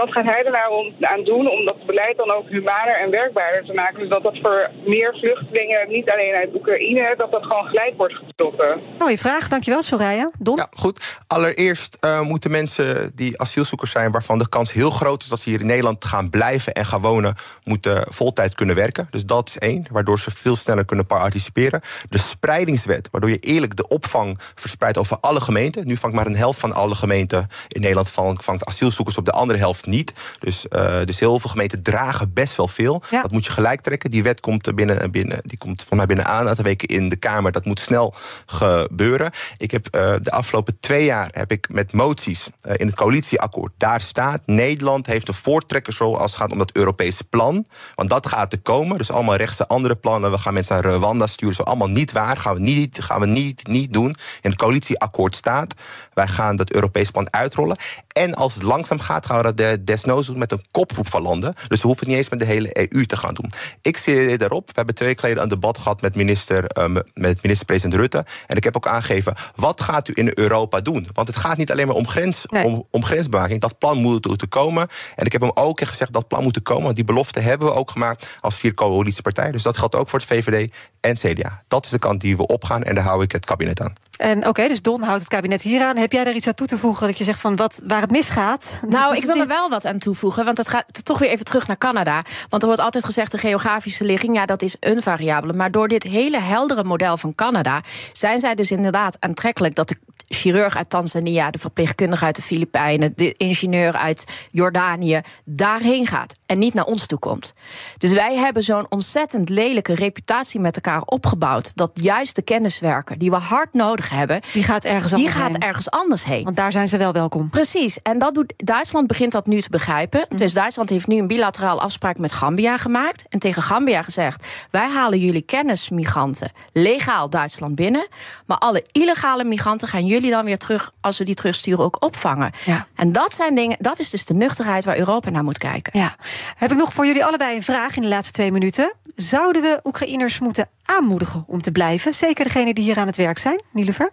[0.00, 3.64] wat gaat hij er nou aan doen om dat beleid dan ook humaner en werkbaarder
[3.64, 3.98] te maken?
[4.00, 8.14] Dus dat dat voor meer vluchtelingen, niet alleen uit Oekraïne, dat dat gewoon gelijk wordt
[8.14, 8.80] getrokken.
[8.98, 10.30] Mooie vraag, dankjewel Soraya.
[10.38, 10.56] Don?
[10.56, 11.20] Ja, goed.
[11.26, 15.50] Allereerst uh, moeten mensen die asielzoekers zijn, waarvan de kans heel groot is dat ze
[15.50, 17.34] hier in Nederland gaan blijven en gaan wonen,
[17.64, 19.06] moeten voltijd kunnen werken.
[19.10, 21.80] Dus dat is één, waardoor ze veel sneller kunnen participeren.
[22.08, 25.86] De spreidingswet, waardoor je eerlijk de opvang verspreidt over alle gemeenten.
[25.86, 29.58] Nu vangt maar een helft van alle gemeenten in Nederland vangt asielzoekers op de andere
[29.58, 30.12] helft niet.
[30.38, 33.02] Dus, uh, dus heel veel gemeenten dragen best wel veel.
[33.10, 33.22] Ja.
[33.22, 34.10] Dat moet je gelijk trekken.
[34.10, 37.08] Die wet komt binnen, binnen, die komt van mij binnen aan, een aantal weken in
[37.08, 37.52] de Kamer.
[37.52, 38.14] Dat moet snel
[38.46, 39.30] gebeuren.
[39.56, 43.72] Ik heb uh, de afgelopen twee jaar heb ik met moties uh, in het coalitieakkoord.
[43.76, 47.66] Daar staat, Nederland heeft een voortrekkersrol als het gaat om dat Europese plan.
[47.94, 48.98] Want dat gaat er komen.
[48.98, 50.30] Dus allemaal rechtse andere plannen.
[50.30, 51.54] We gaan mensen naar Rwanda sturen.
[51.54, 52.36] Zo allemaal niet waar.
[52.36, 54.16] Gaan we niet, gaan we niet, niet doen.
[54.40, 55.74] In het coalitieakkoord staat,
[56.12, 57.76] wij gaan dat Europese plan uitrollen.
[58.12, 61.54] En als het langzaam gaat, gaan we dat desnoods doen met een kopgroep van landen.
[61.68, 63.52] Dus we hoeven het niet eens met de hele EU te gaan doen.
[63.82, 64.66] Ik zie daarop.
[64.66, 68.24] We hebben twee geleden een debat gehad met minister, uh, met minister-president Rutte.
[68.46, 71.08] En ik heb ook aangegeven, wat gaat u in Europa doen?
[71.12, 72.64] Want het gaat niet alleen maar om, grens, nee.
[72.64, 73.60] om, om grensbewaking.
[73.60, 74.88] Dat plan moet er komen.
[75.16, 76.82] En ik heb hem ook gezegd, dat plan moet er komen.
[76.82, 79.52] Want die belofte hebben we ook gemaakt als vier coalitiepartijen.
[79.52, 81.62] Dus dat geldt ook voor het VVD en CDA.
[81.68, 83.94] Dat is de kant die we opgaan en daar hou ik het kabinet aan.
[84.18, 85.96] En oké, okay, dus Don houdt het kabinet hier aan.
[85.96, 88.10] Heb jij daar iets aan toe te voegen dat je zegt van wat, waar het
[88.10, 88.78] misgaat?
[88.88, 90.44] Nou, ik wil er wel wat aan toevoegen.
[90.44, 92.22] Want het gaat toch weer even terug naar Canada.
[92.48, 95.52] Want er wordt altijd gezegd de geografische ligging, ja, dat is een variabele.
[95.52, 99.96] Maar door dit hele heldere model van Canada zijn zij dus inderdaad aantrekkelijk dat de
[100.28, 106.58] chirurg uit Tanzania, de verpleegkundige uit de Filipijnen, de ingenieur uit Jordanië daarheen gaat en
[106.58, 107.54] niet naar ons toe komt.
[107.98, 113.30] Dus wij hebben zo'n ontzettend lelijke reputatie met elkaar opgebouwd dat juist de kenniswerker die
[113.30, 115.62] we hard nodig hebben, die gaat ergens die anders gaat heen.
[115.62, 116.44] ergens anders heen.
[116.44, 117.50] Want daar zijn ze wel welkom.
[117.50, 117.98] Precies.
[118.02, 120.26] En dat doet Duitsland begint dat nu te begrijpen.
[120.28, 120.36] Mm.
[120.36, 124.88] Dus Duitsland heeft nu een bilateraal afspraak met Gambia gemaakt en tegen Gambia gezegd: wij
[124.88, 128.08] halen jullie kennismigranten legaal Duitsland binnen,
[128.46, 132.52] maar alle illegale migranten gaan jullie dan weer terug als we die terugsturen ook opvangen.
[132.64, 132.86] Ja.
[132.94, 135.98] En dat zijn dingen, dat is dus de nuchterheid waar Europa naar moet kijken.
[135.98, 136.16] Ja.
[136.56, 138.92] Heb ik nog voor jullie allebei een vraag in de laatste twee minuten.
[139.16, 142.14] Zouden we Oekraïners moeten aanmoedigen om te blijven?
[142.14, 144.10] Zeker degenen die hier aan het werk zijn, Nilufer?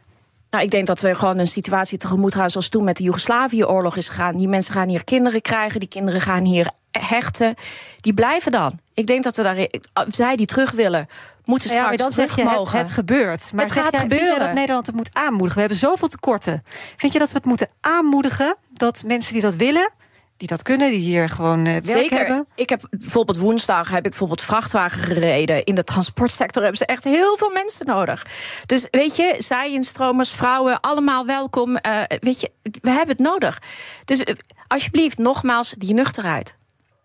[0.49, 3.95] Nou, ik denk dat we gewoon een situatie tegemoet gaan zoals toen met de Joegoslavië-oorlog
[3.95, 4.37] is gegaan.
[4.37, 7.55] Die mensen gaan hier kinderen krijgen, die kinderen gaan hier hechten.
[7.97, 8.79] Die blijven dan.
[8.93, 9.67] Ik denk dat we daar,
[10.07, 11.07] zij die terug willen,
[11.45, 12.77] moeten straks ja, maar dan zeg je mogen.
[12.77, 13.53] Het, het gebeurt.
[13.53, 14.27] Maar het gaat jij, gebeuren.
[14.27, 15.53] Vind je dat Nederland het moet aanmoedigen?
[15.53, 16.63] We hebben zoveel tekorten.
[16.95, 19.93] Vind je dat we het moeten aanmoedigen dat mensen die dat willen
[20.37, 22.17] die dat kunnen, die hier gewoon uh, werk Zeker.
[22.17, 22.47] hebben.
[22.55, 25.63] Ik heb bijvoorbeeld woensdag heb ik bijvoorbeeld vrachtwagen gereden.
[25.63, 28.25] In de transportsector hebben ze echt heel veel mensen nodig.
[28.65, 31.69] Dus weet je, zij-instromers, vrouwen, allemaal welkom.
[31.69, 33.61] Uh, weet je, we hebben het nodig.
[34.05, 34.35] Dus uh,
[34.67, 36.55] alsjeblieft, nogmaals, die nuchterheid.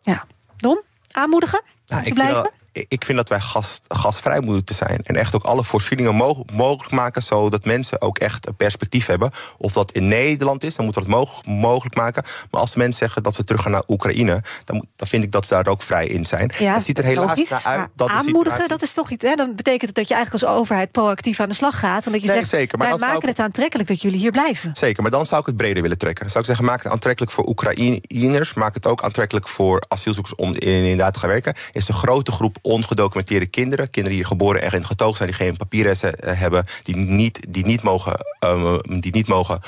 [0.02, 0.26] Ja.
[0.56, 1.62] Don, aanmoedigen?
[1.86, 2.50] Nou, ik blijven?
[2.72, 4.98] Ik vind dat wij gas, gasvrij moeten zijn.
[5.02, 7.22] En echt ook alle voorzieningen mogelijk, mogelijk maken.
[7.22, 9.30] Zodat mensen ook echt een perspectief hebben.
[9.58, 12.22] Of dat in Nederland is, dan moeten we het mogelijk, mogelijk maken.
[12.50, 14.42] Maar als mensen zeggen dat ze terug gaan naar Oekraïne.
[14.64, 16.50] Dan, dan vind ik dat ze daar ook vrij in zijn.
[16.58, 17.88] Ja, het ziet er helaas logisch, naar uit.
[17.94, 19.24] Dat aanmoedigen, dat is toch iets.
[19.24, 19.34] Hè?
[19.34, 22.06] Dan betekent het dat je eigenlijk als overheid proactief aan de slag gaat.
[22.06, 23.28] En dat je nee, zegt, zeker, maar wij maken ik...
[23.28, 24.70] het aantrekkelijk dat jullie hier blijven.
[24.72, 26.20] Zeker, maar dan zou ik het breder willen trekken.
[26.20, 28.54] Dan zou ik zeggen, maak het aantrekkelijk voor Oekraïners.
[28.54, 31.54] Maak het ook aantrekkelijk voor asielzoekers om inderdaad te gaan werken.
[31.54, 33.90] Er is een grote groep ongedocumenteerde kinderen.
[33.90, 37.82] Kinderen die hier geboren en getogen zijn, die geen papierresten hebben, die niet, die niet
[37.82, 39.60] mogen, um, die niet mogen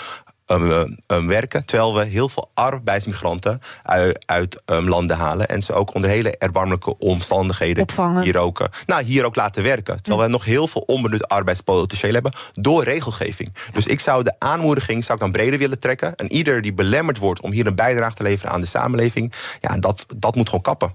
[0.47, 1.65] um, um, werken.
[1.65, 5.49] Terwijl we heel veel arbeidsmigranten uit, uit um, landen halen.
[5.49, 8.23] En ze ook onder hele erbarmelijke omstandigheden Opvangen.
[8.23, 10.03] hier ook, nou, hier ook laten werken.
[10.03, 13.55] Terwijl we nog heel veel onbenut arbeidspotentieel hebben door regelgeving.
[13.73, 16.17] Dus ik zou de aanmoediging zou ik dan breder willen trekken.
[16.17, 19.79] En ieder die belemmerd wordt om hier een bijdrage te leveren aan de samenleving, ja,
[19.79, 20.95] dat, dat moet gewoon kappen.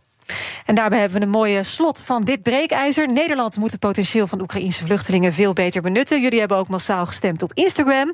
[0.66, 3.12] En daarbij hebben we een mooie slot van dit breekijzer.
[3.12, 6.22] Nederland moet het potentieel van Oekraïnse vluchtelingen veel beter benutten.
[6.22, 8.14] Jullie hebben ook massaal gestemd op Instagram.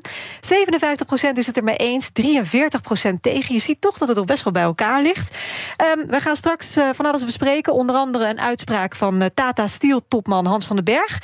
[1.32, 3.54] is het er mee eens, 43% tegen.
[3.54, 5.36] Je ziet toch dat het nog best wel bij elkaar ligt.
[5.96, 7.72] Um, we gaan straks uh, van alles bespreken.
[7.72, 11.18] Onder andere een uitspraak van uh, Tata Steel-topman Hans van den Berg.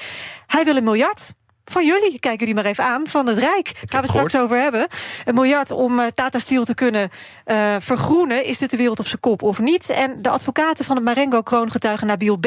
[0.46, 1.32] Hij wil een miljard
[1.64, 3.72] van jullie, kijk jullie maar even aan, van het Rijk.
[3.88, 4.86] Gaan we straks over hebben.
[5.24, 7.10] Een miljard om uh, Tata Steel te kunnen
[7.46, 8.44] uh, vergroenen.
[8.44, 9.90] Is dit de wereld op zijn kop of niet?
[9.90, 12.46] En de advocaten van de Marengo-kroongetuige Nabil B.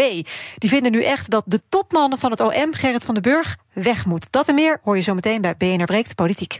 [0.57, 4.05] die vinden nu echt dat de topman van het OM, Gerrit van den Burg, weg
[4.05, 4.31] moet.
[4.31, 6.59] Dat en meer hoor je zo meteen bij BNR Breekt Politiek.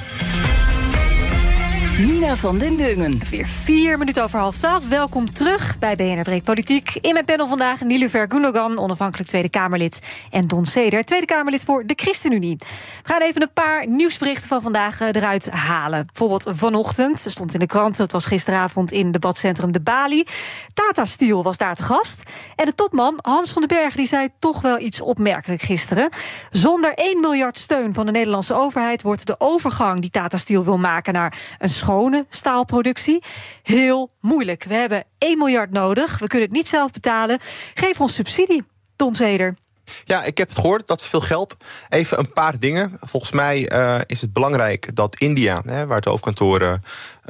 [1.97, 3.19] Nina van den Dungen.
[3.29, 4.87] Weer vier minuten over half twaalf.
[4.87, 6.95] Welkom terug bij BNR Breek Politiek.
[7.01, 9.99] In mijn panel vandaag Nilufer Gundogan, onafhankelijk Tweede Kamerlid...
[10.29, 12.55] en Don Seder, Tweede Kamerlid voor de ChristenUnie.
[12.57, 12.65] We
[13.03, 16.05] gaan even een paar nieuwsberichten van vandaag eh, eruit halen.
[16.05, 17.97] Bijvoorbeeld vanochtend, er stond in de krant...
[17.97, 20.25] het was gisteravond in debatcentrum De Bali.
[20.73, 22.23] Tata Steel was daar te gast.
[22.55, 26.09] En de topman Hans van den Berg die zei toch wel iets opmerkelijk gisteren.
[26.49, 29.01] Zonder 1 miljard steun van de Nederlandse overheid...
[29.01, 33.23] wordt de overgang die Tata Steel wil maken naar een schone staalproductie
[33.63, 34.63] heel moeilijk.
[34.63, 36.19] We hebben 1 miljard nodig.
[36.19, 37.39] We kunnen het niet zelf betalen.
[37.73, 38.63] Geef ons subsidie,
[38.95, 39.55] Don Zeder.
[40.05, 41.57] Ja, ik heb het gehoord, dat is veel geld.
[41.89, 42.97] Even een paar dingen.
[43.01, 46.75] Volgens mij uh, is het belangrijk dat India, hè, waar het hoofdkantoor uh,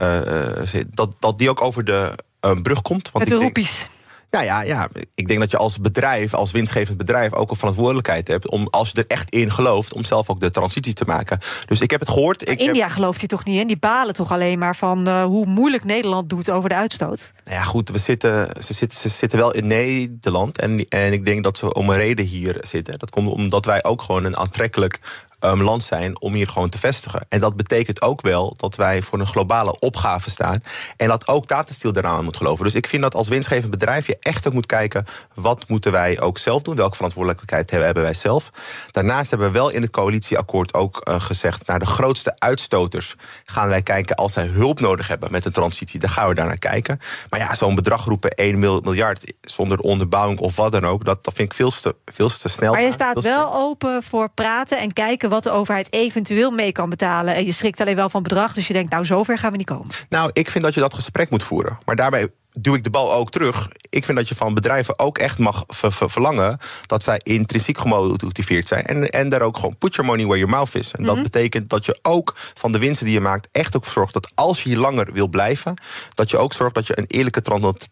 [0.02, 2.14] uh, zit, dat, dat die ook over de
[2.62, 3.12] brug komt.
[3.12, 3.90] Want Met de roepies.
[4.32, 8.28] Nou ja, ja, ik denk dat je als bedrijf, als winstgevend bedrijf, ook een verantwoordelijkheid
[8.28, 11.40] hebt om, als je er echt in gelooft, om zelf ook de transitie te maken.
[11.66, 12.50] Dus ik heb het gehoord.
[12.50, 12.92] Ik India heb...
[12.92, 13.68] gelooft hier toch niet in?
[13.68, 17.34] Die balen toch alleen maar van uh, hoe moeilijk Nederland doet over de uitstoot?
[17.46, 20.58] Nou ja, goed, we zitten, ze, zitten, ze zitten wel in Nederland.
[20.58, 23.00] En, en ik denk dat ze om een reden hier zitten.
[23.00, 25.00] Dat komt omdat wij ook gewoon een aantrekkelijk
[25.42, 27.26] um, land zijn om hier gewoon te vestigen.
[27.30, 30.64] En dat betekent ook wel dat wij voor een globale opgave staan.
[30.98, 32.66] En dat ook Tata Steel eraan moet geloven.
[32.66, 35.06] Dus ik vind dat als winstgevend bedrijf je echt ook moet kijken...
[35.34, 36.76] wat moeten wij ook zelf doen?
[36.76, 38.52] Welke verantwoordelijkheid hebben wij zelf?
[38.92, 41.68] Daarnaast hebben we wel in het coalitieakkoord ook uh, gezegd...
[41.68, 46.00] naar de grootste uitstoters gaan wij kijken als zij hulp nodig hebben met een transitie.
[46.00, 47.00] Dan gaan we daar naar kijken.
[47.30, 51.06] Maar ja, zo'n bedrag roepen 1 miljard zonder onderbouwing of wat dan ook...
[51.06, 52.74] dat, dat vind ik veel te, veel te snel.
[52.74, 56.90] Maar je staat wel open voor praten en kijken wat de overheid eventueel mee kan
[56.90, 57.36] betalen.
[57.36, 59.66] En je schrikt alleen wel van bedrag, dus je denkt, nou, zover gaan we niet
[59.66, 59.88] komen.
[60.10, 61.78] Nou, ik vind dat je dat gesprek moet voeren.
[61.86, 63.70] Maar daarbij duw ik de bal ook terug.
[63.90, 68.86] Ik vind dat je van bedrijven ook echt mag verlangen dat zij intrinsiek gemotiveerd zijn.
[68.86, 70.92] En, en daar ook gewoon put your money where your mouth is.
[70.92, 71.24] En dat mhm.
[71.24, 74.64] betekent dat je ook van de winsten die je maakt echt ook zorgt dat als
[74.64, 75.82] je hier langer wil blijven,
[76.14, 77.42] dat je ook zorgt dat je een eerlijke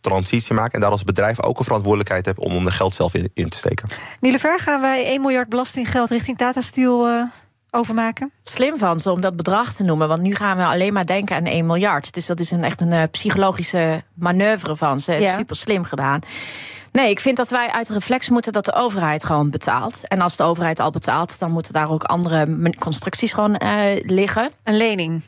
[0.02, 0.74] transitie maakt.
[0.74, 3.50] En daar als bedrijf ook een verantwoordelijkheid hebt om, om de geld zelf in, in
[3.50, 3.90] te steken.
[4.20, 7.08] Nielever, gaan wij 1 miljard belastinggeld richting Tata Steel.
[7.08, 7.24] Uh
[7.72, 8.32] overmaken?
[8.44, 10.08] Slim van ze om dat bedrag te noemen.
[10.08, 12.14] Want nu gaan we alleen maar denken aan 1 miljard.
[12.14, 15.14] Dus dat is een, echt een uh, psychologische manoeuvre van ze.
[15.14, 15.36] Ja.
[15.36, 16.22] Super slim gedaan.
[16.92, 20.08] Nee, ik vind dat wij uit reflex moeten dat de overheid gewoon betaalt.
[20.08, 24.52] En als de overheid al betaalt, dan moeten daar ook andere constructies gewoon uh, liggen.
[24.64, 25.24] Een lening?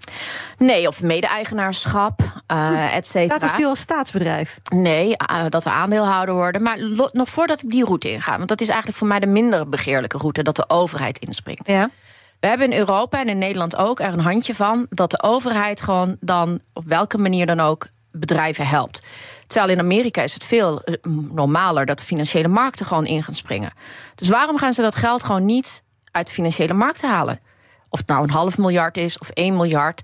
[0.57, 3.39] Nee, of mede-eigenaarschap, uh, et cetera.
[3.39, 4.59] Dat is als staatsbedrijf?
[4.69, 6.61] Nee, uh, dat we aandeelhouder worden.
[6.61, 6.77] Maar
[7.11, 8.37] nog voordat die route ingaan.
[8.37, 11.67] Want dat is eigenlijk voor mij de minder begeerlijke route, dat de overheid inspringt.
[11.67, 11.89] Ja.
[12.41, 15.81] We hebben in Europa en in Nederland ook er een handje van dat de overheid
[15.81, 19.03] gewoon dan op welke manier dan ook bedrijven helpt.
[19.47, 20.95] Terwijl in Amerika is het veel eh,
[21.31, 23.73] normaler dat de financiële markten gewoon in gaan springen.
[24.15, 27.39] Dus waarom gaan ze dat geld gewoon niet uit de financiële markten halen?
[27.89, 30.01] Of het nou een half miljard is of 1 miljard.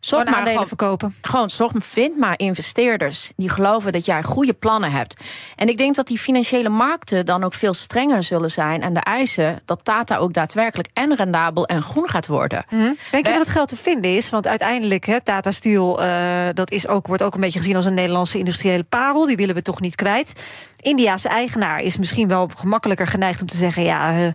[0.00, 1.14] Zorg maar aandelen gewoon, verkopen.
[1.22, 5.20] Gewoon, zorg, vind maar investeerders die geloven dat jij goede plannen hebt.
[5.56, 8.82] En ik denk dat die financiële markten dan ook veel strenger zullen zijn.
[8.82, 12.64] En de eisen dat Tata ook daadwerkelijk en rendabel en groen gaat worden.
[12.70, 12.92] Mhm.
[13.10, 14.30] Denk je dat het geld te vinden is?
[14.30, 17.84] Want uiteindelijk, he, Tata Steel, uh, dat is ook, wordt ook een beetje gezien als
[17.84, 19.26] een Nederlandse industriële parel.
[19.26, 20.32] Die willen we toch niet kwijt.
[20.80, 24.28] India's eigenaar is misschien wel gemakkelijker geneigd om te zeggen: ja, uh,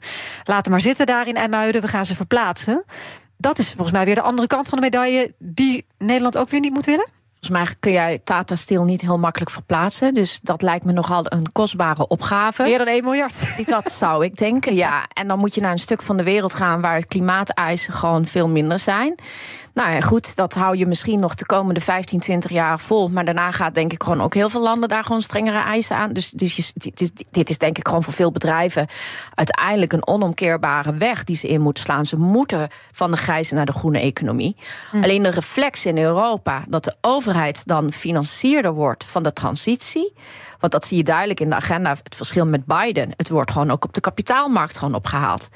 [0.43, 2.86] laat maar zitten daar in IJmuiden, we gaan ze verplaatsen
[3.38, 6.60] dat is volgens mij weer de andere kant van de medaille die Nederland ook weer
[6.60, 7.12] niet moet willen.
[7.43, 10.13] Volgens mij kun jij Tata Steel niet heel makkelijk verplaatsen.
[10.13, 12.63] Dus dat lijkt me nogal een kostbare opgave.
[12.63, 13.56] Meer dan 1 miljard.
[13.65, 15.06] Dat zou ik denken, ja.
[15.13, 18.26] En dan moet je naar een stuk van de wereld gaan waar het klimaateisen gewoon
[18.26, 19.15] veel minder zijn.
[19.74, 23.10] Nou ja, goed, dat hou je misschien nog de komende 15, 20 jaar vol.
[23.10, 26.14] Maar daarna gaat denk ik gewoon ook heel veel landen daar gewoon strengere eisen aan.
[26.14, 28.88] Dus, dus je, dit is denk ik gewoon voor veel bedrijven
[29.34, 32.06] uiteindelijk een onomkeerbare weg die ze in moeten slaan.
[32.06, 34.56] Ze moeten van de grijze naar de groene economie.
[34.92, 35.04] Hm.
[35.04, 40.14] Alleen de reflex in Europa dat de overheid dan financierder wordt van de transitie.
[40.60, 43.14] Want dat zie je duidelijk in de agenda, het verschil met Biden.
[43.16, 45.50] Het wordt gewoon ook op de kapitaalmarkt gewoon opgehaald.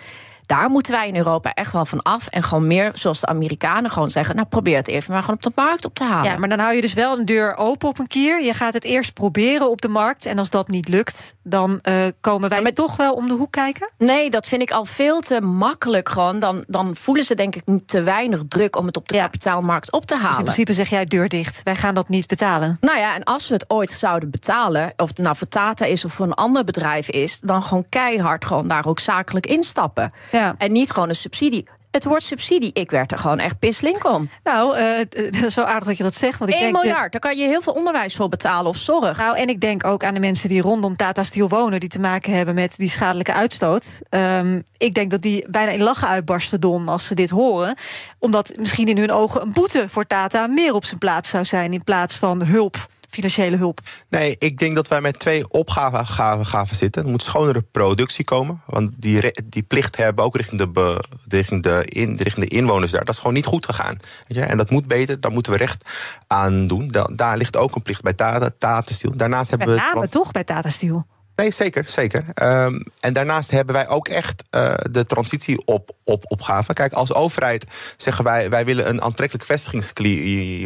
[0.48, 2.28] Daar moeten wij in Europa echt wel van af.
[2.28, 4.36] En gewoon meer, zoals de Amerikanen gewoon zeggen...
[4.36, 6.32] nou, probeer het eerst maar gewoon op de markt op te halen.
[6.32, 8.44] Ja, maar dan hou je dus wel een deur open op een kier.
[8.44, 10.26] Je gaat het eerst proberen op de markt.
[10.26, 13.52] En als dat niet lukt, dan uh, komen wij maar toch wel om de hoek
[13.52, 13.92] kijken?
[13.98, 16.40] Nee, dat vind ik al veel te makkelijk gewoon.
[16.40, 19.22] Dan, dan voelen ze denk ik te weinig druk om het op de Ja.
[19.24, 20.30] kapitaalmarkt op te halen.
[20.30, 21.62] Dus in principe zeg jij deur dicht.
[21.64, 22.78] Wij gaan dat niet betalen.
[22.82, 26.06] Nou ja, en als we het ooit zouden betalen, of het nou voor Tata is
[26.06, 30.14] of voor een ander bedrijf is, dan gewoon keihard gewoon daar ook zakelijk instappen.
[30.32, 30.37] Ja.
[30.58, 31.68] En niet gewoon een subsidie.
[31.92, 32.70] Het wordt subsidie.
[32.74, 34.30] Ik werd er gewoon echt pislink om.
[34.44, 36.40] Nou, eh, het is zo aardig dat je dat zegt.
[36.40, 39.18] Want ik 1 denk miljard, daar kan je heel veel onderwijs voor betalen of zorg.
[39.18, 42.00] Nou, en ik denk ook aan de mensen die rondom Tata Steel wonen, die te
[42.00, 44.02] maken hebben met die schadelijke uitstoot.
[44.10, 47.76] Ehm, ik denk dat die bijna in lachen uitbarsten, Don, als ze dit horen.
[48.20, 51.74] Omdat misschien in hun ogen een boete voor Tata meer op zijn plaats zou zijn
[51.74, 53.80] in plaats van hulp, financiële hulp.
[54.10, 57.04] Nee, ik denk dat wij met twee opgaven gaven, gaven zitten.
[57.04, 58.62] Er moet schonere productie komen.
[58.66, 62.56] Want die, re- die plicht hebben ook richting de, be- richting, de in, richting de
[62.56, 63.06] inwoners daar.
[63.06, 63.98] Dat is gewoon niet goed gegaan.
[64.28, 64.42] Weet je?
[64.44, 65.84] En dat moet beter, daar moeten we recht
[66.28, 66.88] aan doen.
[66.88, 69.16] Da- daar ligt ook een plicht bij Tata, Tata Steel.
[69.16, 70.08] Daarnaast hebben Met we...
[70.10, 71.06] toch bij Tata Steel.
[71.38, 72.24] Nee, zeker, zeker.
[72.34, 76.74] Ehm, en daarnaast hebben wij ook echt eh, de transitie op, op opgave.
[76.74, 77.66] Kijk, als overheid
[77.98, 78.50] zeggen wij...
[78.50, 80.66] wij willen een aantrekkelijk vestigingskli-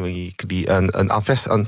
[0.68, 1.12] een, een,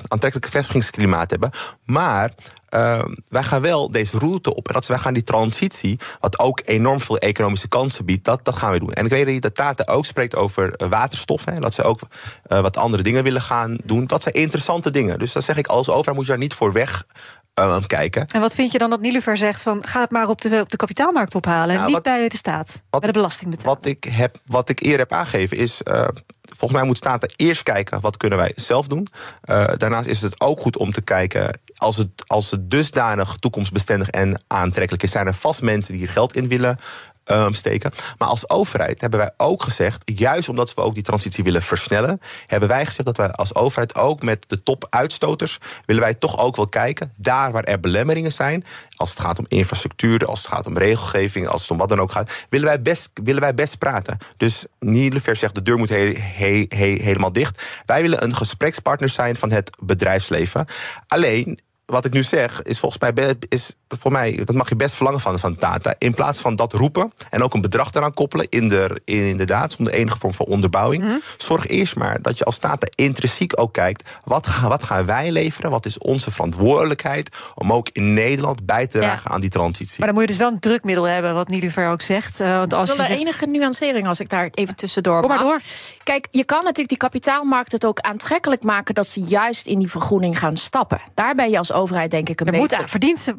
[0.08, 1.50] een vestigingsklimaat hebben.
[1.86, 2.32] Maar
[2.70, 4.68] ehm, wij gaan wel deze route op.
[4.68, 8.26] En dat is, wij gaan die transitie, wat ook enorm veel economische kansen biedt...
[8.26, 8.94] dat, dat gaan we doen.
[8.94, 11.46] En ik weet dat Tata ook spreekt over eh, waterstof.
[11.46, 12.00] Hè, dat ze ook
[12.48, 14.06] eh, wat andere dingen willen gaan doen.
[14.06, 15.20] Dat zijn interessante dingen.
[15.20, 17.06] Dus dat zeg ik, als overheid moet je daar niet voor weg
[17.54, 18.28] eh, kijken.
[18.28, 20.70] En wat vind je dan dat Nilufer zegt van ga het maar op de, op
[20.70, 23.76] de kapitaalmarkt ophalen en Nou, niet wat- bij de staat, bij de belastingbetaler?
[23.76, 25.84] Wat ik, heb, wat ik eerder heb aangegeven is...
[25.84, 26.08] eh,
[26.42, 29.08] volgens mij moet Staten eerst kijken wat kunnen wij zelf doen.
[29.42, 31.60] Eh, daarnaast is het ook goed om te kijken...
[31.76, 35.12] Als het, als het dusdanig toekomstbestendig en aantrekkelijk is...
[35.12, 36.78] zijn er vast mensen die hier geld in willen
[37.23, 37.91] ehm, steken.
[38.17, 40.01] Maar als overheid hebben wij ook gezegd...
[40.05, 42.21] juist omdat we ook die transitie willen versnellen...
[42.47, 45.57] hebben wij gezegd dat wij als overheid ook met de top-uitstoters...
[45.86, 48.65] willen wij toch ook wel kijken, daar waar er belemmeringen zijn...
[48.95, 51.47] als het gaat om infrastructuur, als het gaat om regelgeving...
[51.47, 54.17] als het om wat dan ook gaat, willen wij best, willen wij best praten.
[54.38, 57.81] Dus Nielever zegt, de deur moet he- he- he- helemaal dicht.
[57.86, 60.65] Wij willen een gesprekspartner zijn van het bedrijfsleven.
[61.07, 64.95] Alleen wat ik nu zeg, is volgens mij, is voor mij, dat mag je best
[64.95, 65.93] verlangen van, van Tata.
[65.97, 69.93] In plaats van dat roepen en ook een bedrag eraan koppelen, in de, inderdaad, zonder
[69.93, 71.21] enige vorm van onderbouwing.
[71.38, 75.32] Zorg eerst maar dat je als Tata intrinsiek ook kijkt, wat, gaan- wat gaan wij
[75.32, 75.69] leveren?
[75.71, 79.95] Wat is onze verantwoordelijkheid om ook in Nederland bij te dragen aan die transitie?
[79.97, 82.39] Maar dan moet je dus wel een drukmiddel hebben, wat Nilufer ook zegt.
[82.39, 85.19] eh, want als Ik wil je er zegt- enige nuancering als ik daar even tussendoor
[85.19, 85.62] Kom maar door.
[86.03, 89.89] Kijk, je kan natuurlijk die kapitaalmarkt het ook aantrekkelijk maken dat ze juist in die
[89.89, 91.01] vergroening gaan stappen.
[91.13, 92.67] Daar ben je als overheid denk ik een er beetje.
[92.67, 93.34] moet aan verdiend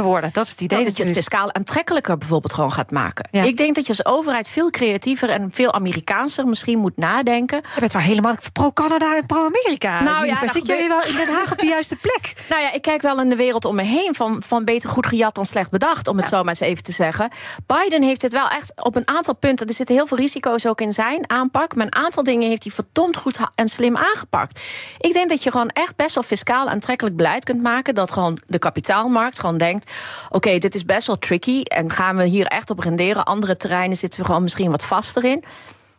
[0.00, 0.84] kunnen worden, dat is het idee.
[0.84, 3.28] dat je het fiscaal aantrekkelijker bijvoorbeeld gewoon gaat maken.
[3.30, 3.42] Ja.
[3.42, 7.60] Ik denk dat je als overheid veel creatiever en veel Amerikaanser misschien moet nadenken.
[7.74, 10.02] Je bent wel helemaal pro-Canada en pro-Amerika.
[10.02, 12.18] Nou ja, dat zit jij gebeurt- wel in Den Haag op de juiste plek?
[12.48, 15.06] Nou ja, ik kijk wel in de wereld om me heen van, van beter goed
[15.06, 17.30] gejat dan slecht bedacht, om het zo maar eens even te zeggen.
[17.66, 19.66] Biden heeft het wel echt op een aantal punten.
[19.66, 21.74] Er zitten heel veel risico's ook in zijn aanpak.
[21.74, 24.60] Maar een aantal dingen heeft hij verdomd goed en slim aangepakt.
[24.98, 27.94] Ik denk dat je gewoon echt best wel fiscaal aantrekkelijk beleid kunt maken.
[27.94, 29.89] Dat gewoon de kapitaalmarkt gewoon denkt:
[30.28, 31.62] oké, dit is best wel tricky.
[31.62, 33.24] En gaan we hier echt op renderen?
[33.24, 35.44] Andere terreinen zitten we gewoon misschien wat vaster in.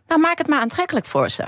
[0.08, 1.46] Nou, maak het maar aantrekkelijk voor ze.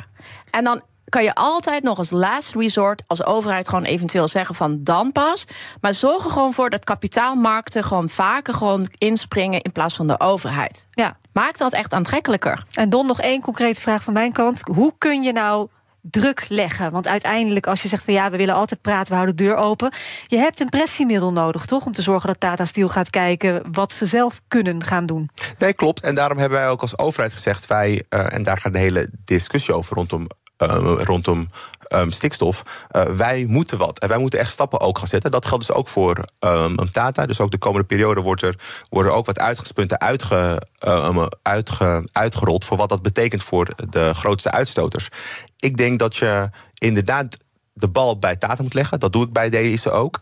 [0.52, 4.84] En dan kan je altijd nog als last resort als overheid gewoon eventueel zeggen van
[4.84, 5.46] dan pas.
[5.82, 10.20] Maar zorg er gewoon voor dat kapitaalmarkten gewoon vaker gewoon inspringen in plaats van de
[10.20, 10.88] overheid.
[10.92, 11.18] Ja.
[11.34, 12.64] Maak dat echt aantrekkelijker.
[12.72, 14.62] En Don, nog één concrete vraag van mijn kant.
[14.62, 15.68] Hoe kun je nou
[16.10, 16.92] druk leggen?
[16.92, 19.56] Want uiteindelijk, als je zegt van ja, we willen altijd praten, we houden de deur
[19.56, 19.92] open.
[20.28, 21.86] Je hebt een pressiemiddel nodig, toch?
[21.86, 25.30] Om te zorgen dat Tata Steel gaat kijken wat ze zelf kunnen gaan doen.
[25.58, 26.02] Nee, klopt.
[26.02, 27.68] En daarom hebben wij ook als overheid gezegd...
[27.68, 31.48] wij, eh, en daar gaat de hele discussie over rondom, eh, rondom
[31.94, 32.64] ehm, stikstof...
[32.90, 34.00] eh, wij moeten wat.
[34.00, 35.32] En wij moeten echt stappen ook gaan zetten.
[35.32, 37.26] Dat geldt dus ook voor ehm, Tata.
[37.26, 38.56] Dus ook de komende periode wordt er,
[38.90, 42.66] worden ook wat uitgangspunten uitge, ehm, uitge, uitgerold...
[42.66, 45.10] voor wat dat betekent voor de grootste uitstoters.
[45.58, 47.38] Ik denk dat je inderdaad
[47.74, 49.00] de bal bij Tata moet leggen.
[49.00, 50.20] Dat doe ik bij deze ook.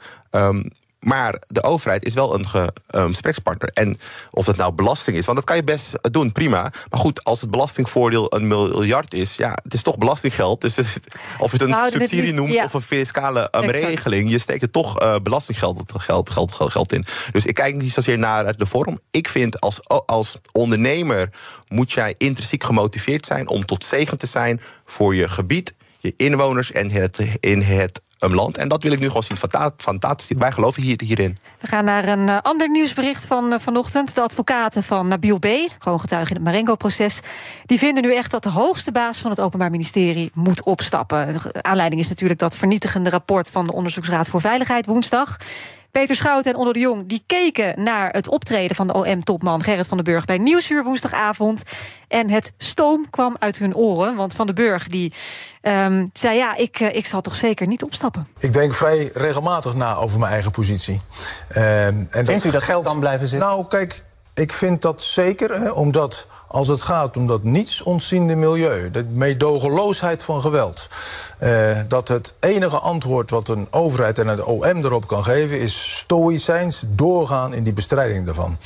[1.02, 2.46] Maar de overheid is wel een
[2.88, 3.70] ehm, gesprekspartner.
[3.74, 3.98] En
[4.32, 6.62] of dat nou belasting is, want dat kan je best doen, prima.
[6.90, 10.62] Maar goed, als het belastingvoordeel een miljard is, ja, het is toch belastinggeld.
[10.62, 11.02] Dus het-
[11.40, 12.64] of je het een Nou, subsidie die- noemt ja.
[12.64, 13.72] of een fiscale Exact.
[13.76, 17.06] regeling, je steekt er toch eh, belastinggeld geld, geld, geld, geld in.
[17.32, 19.00] Dus ik kijk niet zozeer naar de vorm.
[19.12, 21.30] Ik vind als, als ondernemer
[21.68, 26.72] moet jij intrinsiek gemotiveerd zijn om tot zegen te zijn voor je gebied, je inwoners
[26.72, 28.57] en het, in het um, land.
[28.57, 30.36] En dat wil ik nu gewoon zien Tata.
[30.38, 31.38] Wij geloven hier, hierin.
[31.59, 34.15] We gaan naar een uh, ander nieuwsbericht van uh, vanochtend.
[34.15, 35.47] De advocaten van Nabil B.,
[35.78, 37.19] kroongetuige in het Marengo-proces...
[37.65, 41.34] die vinden nu echt dat de hoogste baas van het Openbaar Ministerie moet opstappen.
[41.34, 43.51] De aanleiding is natuurlijk dat vernietigende rapport...
[43.51, 45.38] van de Onderzoeksraad voor Veiligheid woensdag...
[45.92, 49.88] Peter Schouten en Onno de Jong die keken naar het optreden van de OM-topman Gerrit
[49.88, 51.64] van den Burg bij Nieuwsuur woensdagavond.
[52.08, 54.16] En het stoom kwam uit hun oren.
[54.16, 55.14] Want Van den Burg die
[55.62, 58.28] um, zei: Ja, ik, uh, ik zal toch zeker niet opstappen.
[58.39, 61.02] Ik denk vrij regelmatig na over mijn eigen positie.
[61.50, 63.48] Um, en Vindt dat u dat geld kan blijven zitten?
[63.48, 68.36] Nou, kijk, ik vind dat zeker, hè, omdat als het gaat om dat niets ontziende
[68.36, 70.89] milieu, de meedogenloosheid van geweld.
[71.44, 75.98] Uh, dat het enige antwoord wat een overheid en het OM erop kan geven, is
[75.98, 78.58] stoïcijns doorgaan in die bestrijding daarvan.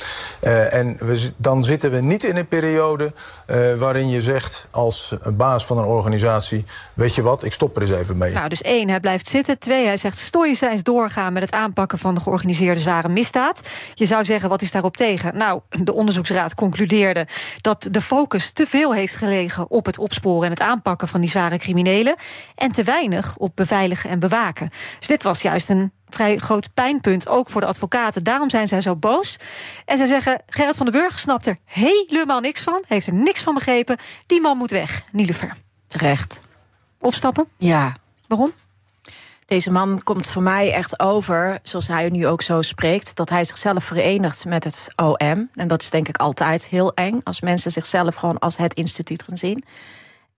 [0.42, 3.12] Uh, en we, dan zitten we niet in een periode
[3.46, 6.64] uh, waarin je zegt als baas van een organisatie:
[6.94, 8.32] Weet je wat, ik stop er eens even mee.
[8.32, 9.58] Nou, dus één, hij blijft zitten.
[9.58, 13.60] Twee, hij zegt stoïcijns doorgaan met het aanpakken van de georganiseerde zware misdaad.
[13.94, 15.36] Je zou zeggen, wat is daarop tegen?
[15.36, 17.26] Nou, de onderzoeksraad concludeerde
[17.60, 21.30] dat de focus te veel heeft gelegen op het opsporen en het aanpakken van die
[21.30, 22.16] zware criminelen.
[22.54, 24.70] En te weinig op beveiligen en bewaken.
[24.98, 28.24] Dus dit was juist een vrij groot pijnpunt, ook voor de advocaten.
[28.24, 29.36] Daarom zijn zij zo boos.
[29.84, 32.84] En zij zeggen, Gerrit van den Burg snapt er helemaal niks van...
[32.88, 33.96] heeft er niks van begrepen.
[34.26, 35.56] Die man moet weg, Nielever.
[35.86, 36.40] Terecht.
[37.00, 37.46] Opstappen?
[37.56, 37.96] Ja.
[38.28, 38.52] Waarom?
[39.46, 43.44] Deze man komt voor mij echt over, zoals hij nu ook zo spreekt, dat hij
[43.44, 45.50] zichzelf verenigt met het OM.
[45.54, 49.22] En dat is denk ik altijd heel eng als mensen zichzelf gewoon als het instituut
[49.22, 49.64] gaan zien.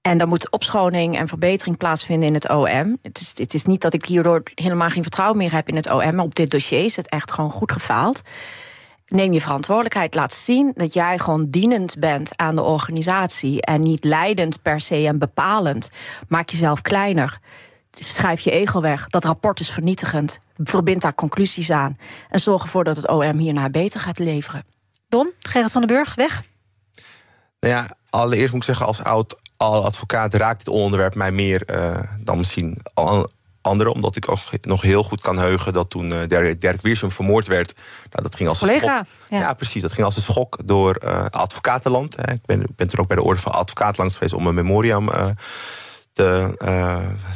[0.08, 2.98] En dan moet opschoning en verbetering plaatsvinden in het OM.
[3.02, 5.90] Het is, het is niet dat ik hierdoor helemaal geen vertrouwen meer heb in het
[5.90, 8.22] OM, maar op dit dossier is het echt gewoon goed gefaald.
[9.06, 14.04] Neem je verantwoordelijkheid, laat zien dat jij gewoon dienend bent aan de organisatie en niet
[14.04, 15.90] leidend per se en bepalend.
[16.28, 17.38] Maak jezelf kleiner.
[17.92, 19.06] Schrijf je ego weg.
[19.06, 20.38] Dat rapport is vernietigend.
[20.56, 21.98] Verbind daar conclusies aan.
[22.28, 24.64] En zorg ervoor dat het OM hierna beter gaat leveren.
[25.08, 26.42] Don, Gerrit van den Burg, weg.
[27.60, 31.96] Nou ja, allereerst moet ik zeggen, als oud advocaat raakt dit onderwerp mij meer uh,
[32.20, 32.82] dan misschien
[33.60, 33.92] anderen.
[33.92, 36.18] Omdat ik ook nog heel goed kan heugen dat toen uh,
[36.58, 37.74] Dirk Wiersum vermoord werd.
[38.10, 39.40] Nou, dat ging als Collega, een schok.
[39.40, 39.54] Ja.
[39.54, 39.82] precies.
[39.82, 42.16] Dat ging als een schok door uh, advocatenland.
[42.16, 42.32] Hè.
[42.32, 45.10] Ik ben, ben toen ook bij de Orde van Advocaat langs geweest om een memoriam
[46.12, 46.54] te,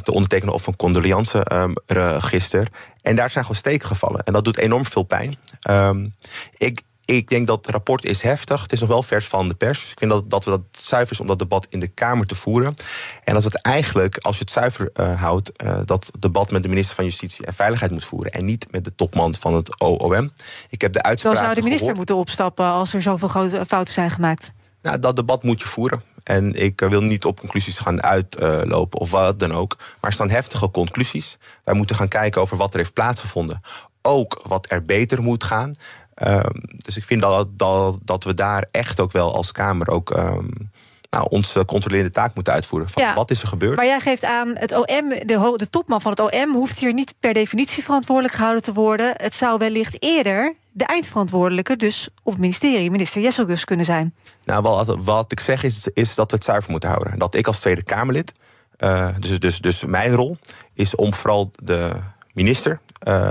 [0.03, 2.59] te ondertekenen of een condoleance-register.
[2.59, 2.67] Um,
[3.01, 4.23] en daar zijn gewoon steken gevallen.
[4.23, 5.33] En dat doet enorm veel pijn.
[5.69, 6.15] Um,
[6.57, 8.61] ik, ik denk dat het rapport is heftig.
[8.61, 9.79] Het is nog wel vers van de pers.
[9.79, 12.25] Dus ik vind dat, dat we dat zuiver is om dat debat in de Kamer
[12.25, 12.75] te voeren.
[13.23, 15.51] En dat we het eigenlijk, als je het zuiver uh, houdt...
[15.63, 18.31] Uh, dat debat met de minister van Justitie en Veiligheid moet voeren.
[18.31, 20.31] En niet met de topman van het OOM.
[20.69, 21.97] Ik heb de uitspraak Dan zou de minister gehoord.
[21.97, 22.65] moeten opstappen...
[22.65, 24.53] als er zoveel grote fouten zijn gemaakt.
[24.81, 26.03] Nou, dat debat moet je voeren.
[26.23, 29.75] En ik wil niet op conclusies gaan uitlopen of wat dan ook.
[29.77, 31.37] Maar er staan heftige conclusies.
[31.63, 33.61] Wij moeten gaan kijken over wat er heeft plaatsgevonden.
[34.01, 35.73] Ook wat er beter moet gaan.
[36.15, 40.17] Um, dus ik vind dat, dat, dat we daar echt ook wel als Kamer ook.
[40.17, 40.71] Um,
[41.09, 42.89] nou, onze controlerende taak moeten uitvoeren.
[42.89, 43.13] Van Ja.
[43.13, 43.75] Wat is er gebeurd?
[43.75, 47.13] Maar jij geeft aan, het OM, de, de topman van het OM hoeft hier niet
[47.19, 49.13] per definitie verantwoordelijk gehouden te worden.
[49.17, 54.15] Het zou wellicht eerder de eindverantwoordelijke, dus op het ministerie, minister Jesselgus, kunnen zijn.
[54.43, 57.19] Nou, wat, wat ik zeg is, is dat we het zuiver moeten houden.
[57.19, 58.33] Dat ik als Tweede Kamerlid,
[58.79, 60.37] uh, dus, dus, dus mijn rol,
[60.73, 61.91] is om vooral de
[62.33, 62.79] minister.
[63.07, 63.29] Uh,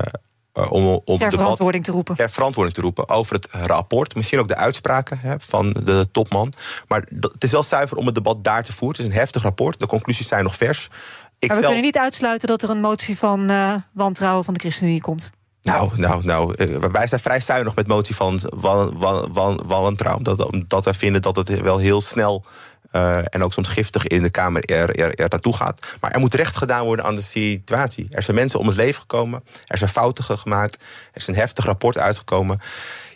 [0.58, 2.16] uh, om, om Ter debat verantwoording te roepen.
[2.16, 4.14] ter verantwoording te roepen over het rapport.
[4.14, 6.52] Misschien ook de uitspraken hè, van de topman.
[6.88, 8.96] Maar dat- het is wel zuiver om het debat daar te voeren.
[8.96, 9.78] Het is een heftig rapport.
[9.78, 10.84] De conclusies zijn nog vers.
[10.84, 14.54] Ik maar we zelf- kunnen niet uitsluiten dat er een motie van eh, wantrouwen van
[14.54, 15.30] de ChristenUnie komt.
[15.62, 20.22] Nou, nou, nou, eh, wij zijn vrij zuinig met motie van wan- wan- wan- wantrouwen.
[20.24, 22.44] Dat, omdat wij vinden dat het wel heel snel
[22.92, 25.80] eh, en ook soms giftig in de Kamer er, er, naartoe gaat.
[26.00, 28.06] Maar er moet recht gedaan worden aan de situatie.
[28.10, 29.42] Er zijn mensen om het leven gekomen.
[29.64, 30.74] Er zijn fouten ge- gemaakt.
[31.12, 32.60] Er is een heftig rapport uitgekomen.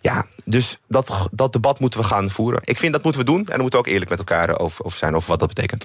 [0.01, 2.61] Ja, dus dat, dat debat moeten we gaan voeren.
[2.65, 3.39] Ik vind dat moeten we doen.
[3.39, 5.85] En dan moeten we ook eerlijk met elkaar over, over zijn over wat dat betekent.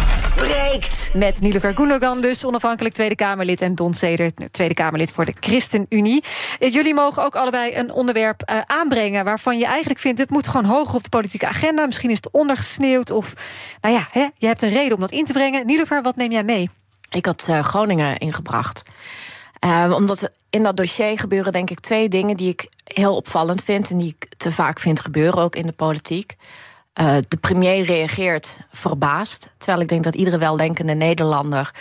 [0.47, 1.09] breekt.
[1.13, 3.61] Met Nilofer Gundogan dus, onafhankelijk Tweede Kamerlid...
[3.61, 6.23] en Don Seder, Tweede Kamerlid voor de ChristenUnie.
[6.59, 9.25] Eh, Jullie mogen ook allebei een onderwerp eh, aanbrengen...
[9.25, 11.85] waarvan je eigenlijk vindt, het moet gewoon hoger op de politieke agenda.
[11.85, 13.33] Misschien is het ondergesneeuwd of...
[13.81, 15.65] Nou ja, hè, je hebt een reden om dat in te brengen.
[15.65, 16.69] Nilofer, wat neem jij mee?
[17.09, 18.83] Ik had eh, Groningen ingebracht.
[19.59, 23.89] Eh, omdat in dat dossier gebeuren denk ik twee dingen die ik heel opvallend vind...
[23.89, 26.35] en die ik te vaak vind gebeuren, ook in de politiek.
[26.99, 29.49] Uh, de premier reageert verbaasd.
[29.57, 31.73] Terwijl ik denk dat iedere weldenkende Nederlander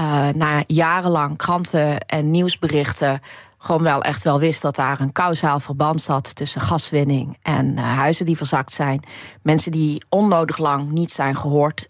[0.00, 3.20] uh, na jarenlang kranten en nieuwsberichten
[3.58, 7.96] gewoon wel echt wel wist dat daar een kausaal verband zat tussen gaswinning en uh,
[7.98, 9.02] huizen die verzakt zijn.
[9.42, 11.88] Mensen die onnodig lang niet zijn gehoord,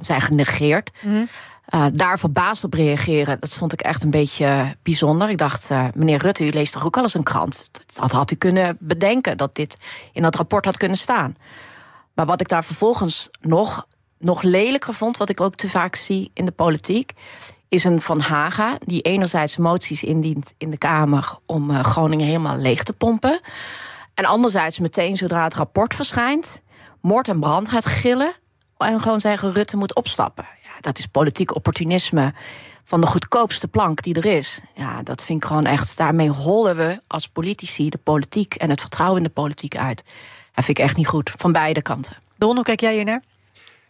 [0.00, 0.90] zijn genegeerd.
[1.00, 1.28] Mm.
[1.74, 5.28] Uh, daar verbaasd op reageren, dat vond ik echt een beetje bijzonder.
[5.28, 7.70] Ik dacht, uh, meneer Rutte, u leest toch ook al eens een krant?
[7.94, 9.80] Dat had u kunnen bedenken dat dit
[10.12, 11.36] in dat rapport had kunnen staan.
[12.20, 13.86] Maar wat ik daar vervolgens nog,
[14.18, 17.12] nog lelijker vond, wat ik ook te vaak zie in de politiek,
[17.68, 22.56] is een Van Haga die enerzijds moties indient in de Kamer om uh, Groningen helemaal
[22.56, 23.40] leeg te pompen.
[24.14, 26.62] En anderzijds meteen zodra het rapport verschijnt,
[27.00, 28.32] moord en brand gaat gillen
[28.78, 30.48] en gewoon zeggen Rutte moet opstappen.
[30.62, 32.34] Ja, dat is politiek opportunisme
[32.84, 34.60] van de goedkoopste plank die er is.
[34.74, 35.96] Ja, dat vind ik gewoon echt.
[35.96, 40.04] Daarmee hollen we als politici de politiek en het vertrouwen in de politiek uit.
[40.54, 42.16] Dat vind ik echt niet goed, van beide kanten.
[42.38, 43.22] Don, hoe kijk jij hier naar?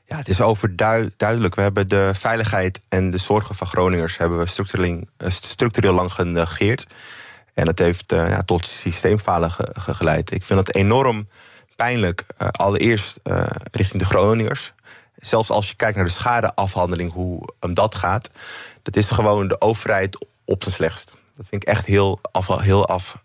[0.07, 1.55] Ja, het is overduidelijk.
[1.55, 6.13] We hebben de veiligheid en de zorgen van Groningers hebben we structureel, eh, structureel lang
[6.13, 6.87] genegeerd.
[7.55, 10.31] En dat heeft uh, ja, tot systeemfalen ge, geleid.
[10.31, 11.29] Ik vind het enorm
[11.77, 14.73] pijnlijk, uh, allereerst uh, richting de Groningers.
[15.17, 18.31] Zelfs als je kijkt naar de schadeafhandeling, hoe um, dat gaat.
[18.83, 21.17] Dat is gewoon de overheid op zijn slechtst.
[21.35, 23.25] Dat vind ik echt heel, af, heel af,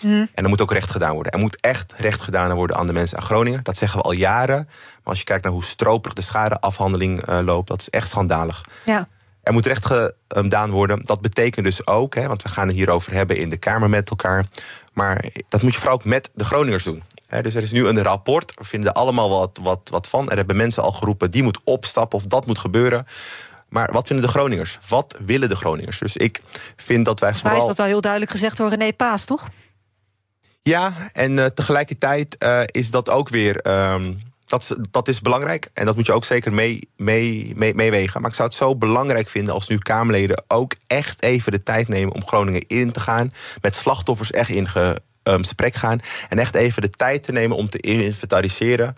[0.00, 0.28] Mm.
[0.34, 1.32] En er moet ook recht gedaan worden.
[1.32, 3.60] Er moet echt recht gedaan worden aan de mensen aan Groningen.
[3.62, 4.64] Dat zeggen we al jaren.
[4.66, 8.64] Maar als je kijkt naar hoe stroperig de schadeafhandeling uh, loopt, dat is echt schandalig.
[8.84, 9.08] Ja.
[9.42, 9.86] Er moet recht
[10.28, 11.04] gedaan worden.
[11.04, 14.10] Dat betekent dus ook, hè, want we gaan het hierover hebben in de Kamer met
[14.10, 14.46] elkaar.
[14.92, 17.02] Maar dat moet je vooral ook met de Groningers doen.
[17.42, 18.52] dus er is nu een rapport.
[18.58, 20.30] We vinden er allemaal wat, wat, wat van.
[20.30, 23.06] Er hebben mensen al geroepen, die moet opstappen of dat moet gebeuren.
[23.70, 24.78] Maar wat vinden de Groningers?
[24.88, 25.98] Wat willen de Groningers?
[25.98, 26.40] Dus ik
[26.76, 27.50] vind dat wij vooral...
[27.50, 29.48] Maar is dat wel heel duidelijk gezegd door René Paas, toch?
[30.62, 33.66] Ja, en uh, tegelijkertijd uh, is dat ook weer...
[33.92, 36.88] Um, dat, dat is belangrijk en dat moet je ook zeker meewegen.
[36.96, 38.20] Mee, mee, meewegen.
[38.20, 41.88] maar ik zou het zo belangrijk vinden als nu Kamerleden ook echt even de tijd
[41.88, 43.32] nemen om Groningen in te gaan.
[43.60, 44.68] Met slachtoffers echt in
[45.22, 46.00] gesprek gaan.
[46.28, 48.96] En echt even de tijd te nemen om te inventariseren.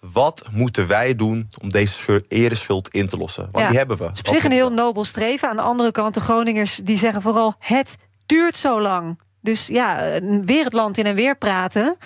[0.00, 3.48] Wat moeten wij doen om deze ereschuld in te lossen?
[3.52, 4.04] Want die hebben we.
[4.04, 5.48] Het is op zich een heel nobel streven.
[5.48, 7.96] Aan de andere kant, de Groningers die zeggen vooral: het
[8.26, 9.18] duurt zo lang.
[9.40, 11.96] Dus ja, weer het land in en weer praten.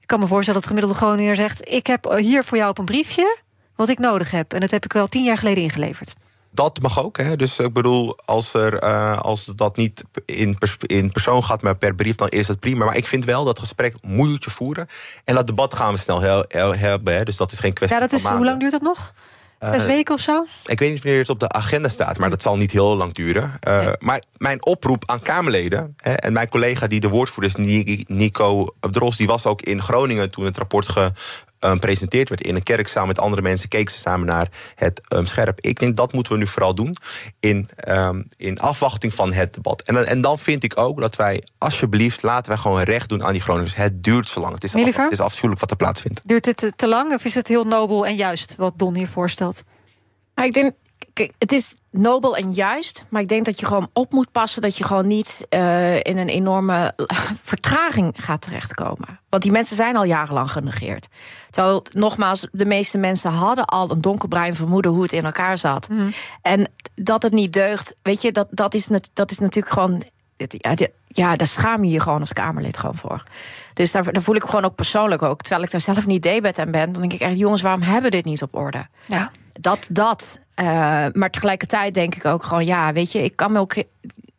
[0.00, 2.78] Ik kan me voorstellen dat de gemiddelde Groninger zegt: Ik heb hier voor jou op
[2.78, 3.38] een briefje
[3.76, 4.52] wat ik nodig heb.
[4.52, 6.14] En dat heb ik wel tien jaar geleden ingeleverd.
[6.56, 7.16] Dat mag ook.
[7.16, 7.36] Hè.
[7.36, 11.76] Dus ik bedoel, als, er, uh, als dat niet in, pers in persoon gaat, maar
[11.76, 12.84] per brief, dan is dat prima.
[12.84, 14.86] Maar ik vind wel dat gesprek moet je voeren.
[15.24, 16.20] En dat debat gaan we snel
[16.76, 17.14] hebben.
[17.14, 17.24] Hè.
[17.24, 19.14] Dus dat is geen kwestie ja, dat is, Hoe lang duurt dat nog?
[19.60, 20.46] Zes uh, weken of zo?
[20.64, 23.12] Ik weet niet wanneer het op de agenda staat, maar dat zal niet heel lang
[23.12, 23.58] duren.
[23.68, 23.94] Uh, nee.
[23.98, 29.16] Maar mijn oproep aan Kamerleden hè, en mijn collega die de woordvoerder is, Nico Dros,
[29.16, 31.12] die was ook in Groningen toen het rapport ge,
[31.74, 35.26] presenteerd werd in een kerk samen met andere mensen, keken ze samen naar het um,
[35.26, 35.60] scherp.
[35.60, 36.96] Ik denk dat moeten we nu vooral doen
[37.40, 39.82] in, um, in afwachting van het debat.
[39.82, 43.32] En, en dan vind ik ook dat wij, alsjeblieft, laten wij gewoon recht doen aan
[43.32, 43.74] die Groningers.
[43.74, 44.54] Het duurt zo lang.
[44.54, 46.20] Het is, af, het is afschuwelijk wat er plaatsvindt.
[46.24, 49.08] Duurt het te, te lang of is het heel nobel en juist wat Don hier
[49.08, 49.64] voorstelt?
[50.44, 50.72] ik denk
[51.12, 54.62] Kijk, het is nobel en juist, maar ik denk dat je gewoon op moet passen
[54.62, 56.94] dat je gewoon niet uh, in een enorme
[57.42, 59.20] vertraging gaat terechtkomen.
[59.28, 61.08] Want die mensen zijn al jarenlang genegeerd.
[61.50, 65.88] Terwijl, nogmaals, de meeste mensen hadden al een donkerbruin vermoeden hoe het in elkaar zat.
[65.88, 66.10] Mm.
[66.42, 70.02] En dat het niet deugt, weet je, dat, dat, is, dat is natuurlijk gewoon.
[71.06, 73.22] Ja, daar schaam je je gewoon als Kamerlid gewoon voor.
[73.72, 75.40] Dus daar, daar, voel ik gewoon ook persoonlijk ook.
[75.40, 78.02] Terwijl ik daar zelf niet debet aan ben, dan denk ik echt, jongens, waarom hebben
[78.02, 78.86] we dit niet op orde?
[79.04, 79.30] Ja.
[79.60, 80.40] Dat, dat.
[80.60, 83.74] Uh, maar tegelijkertijd denk ik ook gewoon, ja, weet je, ik kan me ook.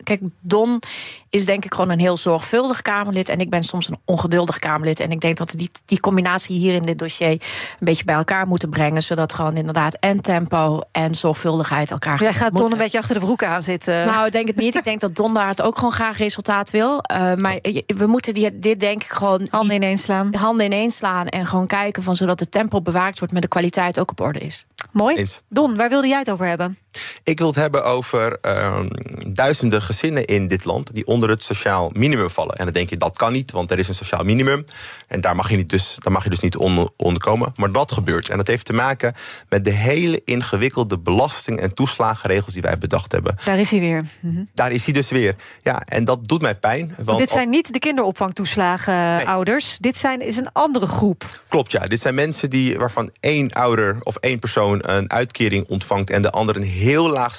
[0.03, 0.81] Kijk, Don
[1.29, 3.29] is denk ik gewoon een heel zorgvuldig Kamerlid.
[3.29, 4.99] En ik ben soms een ongeduldig Kamerlid.
[4.99, 7.39] En ik denk dat we die, die combinatie hier in dit dossier een
[7.79, 9.03] beetje bij elkaar moeten brengen.
[9.03, 12.21] Zodat gewoon inderdaad en tempo en zorgvuldigheid elkaar.
[12.21, 14.05] Jij gaat Don een beetje achter de broek aan zitten.
[14.05, 14.75] Nou, ik denk het niet.
[14.75, 17.03] ik denk dat Don daar het ook gewoon graag resultaat wil.
[17.11, 19.47] Uh, maar we moeten die, dit denk ik gewoon.
[19.49, 20.35] Handen ineens slaan.
[20.35, 21.27] Handen ineens slaan.
[21.27, 24.39] En gewoon kijken van zodat het tempo bewaakt wordt, maar de kwaliteit ook op orde
[24.39, 24.65] is.
[24.91, 25.15] Mooi.
[25.15, 25.41] Eens.
[25.49, 26.77] Don, waar wilde jij het over hebben?
[27.23, 28.79] Ik wil het hebben over uh,
[29.27, 32.55] duizenden gezinnen in dit land die onder het sociaal minimum vallen.
[32.55, 34.65] En dan denk je dat kan niet, want er is een sociaal minimum.
[35.07, 37.53] En daar mag je, niet dus, daar mag je dus niet onder, onder komen.
[37.55, 38.29] Maar dat gebeurt.
[38.29, 39.13] En dat heeft te maken
[39.49, 43.35] met de hele ingewikkelde belasting- en toeslagenregels die wij bedacht hebben.
[43.45, 44.05] Daar is hij weer.
[44.19, 44.49] Mm-hmm.
[44.53, 45.35] Daar is hij dus weer.
[45.61, 46.95] Ja, en dat doet mij pijn.
[47.03, 49.27] Want dit zijn niet de kinderopvangtoeslagen, nee.
[49.27, 49.77] ouders.
[49.79, 51.41] Dit zijn, is een andere groep.
[51.47, 51.79] Klopt, ja.
[51.79, 56.31] Dit zijn mensen die, waarvan één ouder of één persoon een uitkering ontvangt en de
[56.31, 57.35] ander een heel laag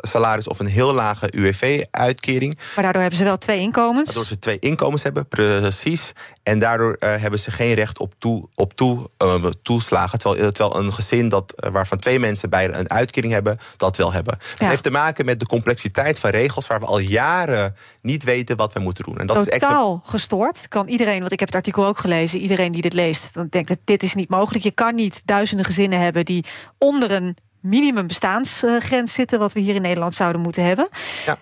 [0.00, 2.58] salaris of een heel lage UWV-uitkering.
[2.74, 4.06] Maar daardoor hebben ze wel twee inkomens.
[4.06, 6.12] Waardoor ze twee inkomens hebben, precies.
[6.42, 10.18] En daardoor uh, hebben ze geen recht op, toe, op toe, uh, toeslagen.
[10.18, 14.12] Terwijl, terwijl een gezin dat, uh, waarvan twee mensen beide een uitkering hebben, dat wel
[14.12, 14.36] hebben.
[14.40, 14.46] Ja.
[14.56, 18.56] Dat heeft te maken met de complexiteit van regels waar we al jaren niet weten
[18.56, 19.18] wat we moeten doen.
[19.18, 20.10] En dat Totaal is extra...
[20.10, 20.68] gestoord.
[20.68, 23.68] Kan iedereen, want ik heb het artikel ook gelezen, iedereen die dit leest, dan denkt
[23.68, 24.64] dat dit is niet mogelijk.
[24.64, 26.44] Je kan niet duizenden gezinnen hebben die
[26.78, 30.88] onder een minimumbestaansgrens zitten, wat we hier in Nederland zouden moeten hebben.
[31.26, 31.38] Ja.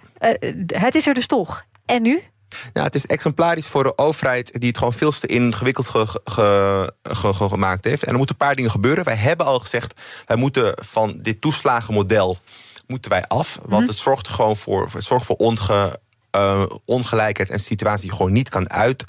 [0.67, 1.65] het is er dus toch.
[1.87, 2.23] En nu?
[2.73, 6.93] Nou, het is exemplarisch voor de overheid die het gewoon veel te ingewikkeld ge, ge,
[7.03, 8.03] ge, gemaakt heeft.
[8.03, 9.05] En er moeten een paar dingen gebeuren.
[9.05, 12.39] Wij hebben al gezegd, wij moeten van dit toeslagenmodel
[12.87, 13.59] moeten wij af.
[13.63, 13.91] Want mhm.
[13.91, 16.01] het zorgt gewoon voor, het zorgt voor onge,
[16.37, 19.05] uh, ongelijkheid en situatie die gewoon niet kan uit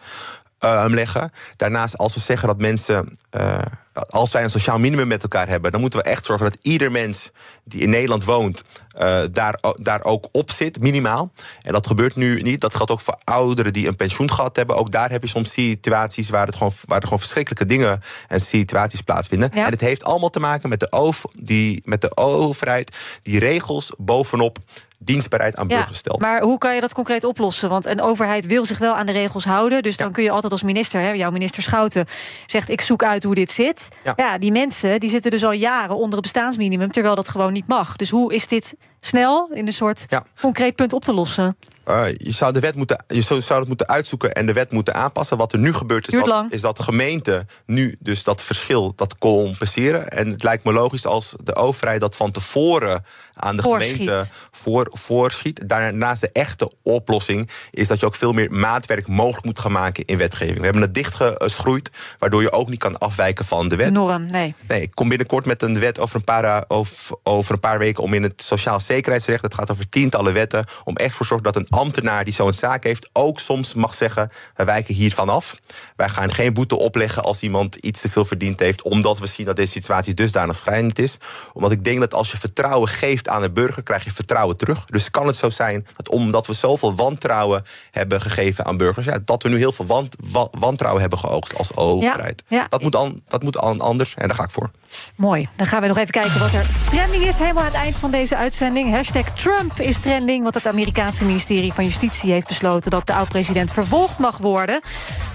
[0.59, 1.31] uh, leggen.
[1.55, 3.17] Daarnaast, als we zeggen dat mensen.
[3.31, 3.57] Uh,
[3.93, 6.91] als wij een sociaal minimum met elkaar hebben, dan moeten we echt zorgen dat ieder
[6.91, 7.31] mens
[7.63, 8.63] die in Nederland woont,
[8.99, 11.31] uh, daar, daar ook op zit, minimaal.
[11.61, 12.61] En dat gebeurt nu niet.
[12.61, 14.75] Dat geldt ook voor ouderen die een pensioen gehad hebben.
[14.75, 18.39] Ook daar heb je soms situaties waar, het gewoon, waar er gewoon verschrikkelijke dingen en
[18.39, 19.51] situaties plaatsvinden.
[19.53, 19.65] Ja.
[19.65, 23.91] En het heeft allemaal te maken met de, over, die, met de overheid die regels
[23.97, 24.57] bovenop
[25.05, 26.19] dienstbaarheid aan burgers stelt.
[26.19, 27.69] Maar hoe kan je dat concreet oplossen?
[27.69, 29.83] Want een overheid wil zich wel aan de regels houden.
[29.83, 32.05] Dus dan kun je altijd als minister, hè, jouw minister Schouten,
[32.45, 33.82] zegt: ik zoek uit hoe dit zit.
[34.15, 34.37] Ja.
[34.37, 37.95] die mensen die zitten dus al jaren onder het bestaansminimum, terwijl dat gewoon niet mag.
[37.95, 38.75] Dus hoe is dit
[39.05, 40.05] snel in een soort
[40.39, 41.57] concreet punt op te lossen?
[41.87, 44.71] Uh, je zou de wet moeten, je zou, zou het moeten uitzoeken en de wet
[44.71, 45.37] moeten aanpassen.
[45.37, 49.17] Wat er nu gebeurt is, dat, is dat de gemeente nu dus dat verschil dat
[49.17, 50.09] compenseren.
[50.09, 54.89] En het lijkt me logisch als de overheid dat van tevoren aan de gemeente voor,
[54.91, 55.69] voorschiet.
[55.69, 60.05] Daarnaast de echte oplossing is dat je ook veel meer maatwerk mogelijk moet gaan maken
[60.05, 60.57] in wetgeving.
[60.57, 61.89] We hebben het dichtgeschroeid,
[62.19, 63.91] waardoor je ook niet kan afwijken van de wet.
[63.91, 64.55] Norm, nee.
[64.67, 68.03] Nee, ik kom binnenkort met een wet over een paar, over, over een paar weken
[68.03, 71.55] om in het sociaal zekerheidsrecht, het gaat over tientallen wetten, om echt voor zorgen dat
[71.55, 75.59] een ambtenaar die zo'n zaak heeft ook soms mag zeggen: wij wijken hiervan af.
[75.95, 79.45] Wij gaan geen boete opleggen als iemand iets te veel verdiend heeft, omdat we zien
[79.45, 81.17] dat deze situatie dusdanig schrijnend is.
[81.53, 84.85] Omdat ik denk dat als je vertrouwen geeft aan de burger, krijg je vertrouwen terug.
[84.85, 89.19] Dus kan het zo zijn dat omdat we zoveel wantrouwen hebben gegeven aan burgers, ja,
[89.25, 90.15] dat we nu heel veel want,
[90.51, 92.43] wantrouwen hebben geoogst als overheid.
[92.47, 94.71] Ja, Dat, moet an, dat moet anders en daar ga ik voor.
[95.15, 95.47] Mooi.
[95.55, 97.37] Dan gaan we nog even kijken wat er trending is.
[97.37, 98.91] Helemaal aan het eind van deze uitzending.
[98.91, 100.43] Hashtag Trump is trending.
[100.43, 102.91] Want het Amerikaanse ministerie van Justitie heeft besloten...
[102.91, 104.81] dat de oud-president vervolgd mag worden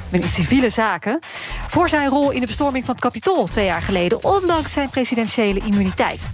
[0.09, 1.18] met civiele zaken...
[1.68, 4.24] voor zijn rol in de bestorming van het Capitool twee jaar geleden...
[4.24, 6.30] ondanks zijn presidentiële immuniteit.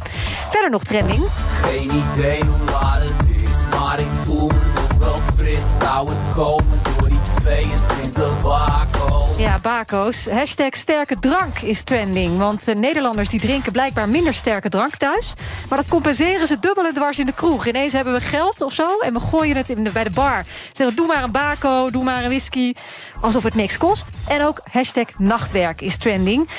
[0.50, 1.28] Verder nog trending.
[1.62, 5.64] Geen idee hoe laat het is, maar ik voel me nog wel fris.
[5.80, 9.23] Zou het komen door die 22 bako's?
[9.39, 10.26] Ja, bako's.
[10.26, 12.39] Hashtag sterke drank is trending.
[12.39, 15.35] Want uh, Nederlanders die drinken blijkbaar minder sterke drank thuis.
[15.68, 17.66] Maar dat compenseren ze dubbel en dwars in de kroeg.
[17.66, 20.45] Ineens hebben we geld of zo en we gooien het in bij de bar.
[20.72, 22.72] Zeggen, doe maar een bako, doe maar een whisky.
[23.20, 24.11] Alsof het niks kost.
[24.28, 26.49] En ook hashtag nachtwerk is trending.
[26.49, 26.51] 85%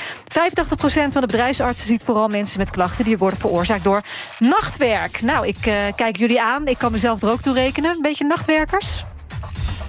[0.86, 3.04] van de bedrijfsartsen ziet vooral mensen met klachten...
[3.04, 4.02] die worden veroorzaakt door
[4.38, 5.22] nachtwerk.
[5.22, 6.66] Nou, ik uh, kijk jullie aan.
[6.66, 7.90] Ik kan mezelf er ook toe rekenen.
[7.90, 9.04] Een beetje nachtwerkers?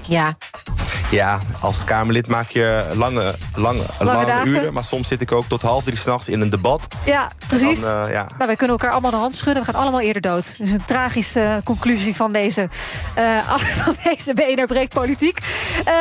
[0.07, 0.35] Ja.
[1.11, 4.73] Ja, als Kamerlid maak je lange, lange, lange, uren.
[4.73, 6.87] Maar soms zit ik ook tot half drie s'nachts in een debat.
[7.05, 7.81] Ja, precies.
[7.81, 8.25] Dan, uh, ja.
[8.29, 9.63] Nou, wij kunnen elkaar allemaal de hand schudden.
[9.63, 10.57] We gaan allemaal eerder dood.
[10.57, 12.61] Dus een tragische conclusie van deze,
[13.17, 15.39] uh, van deze BNR Breek Politiek.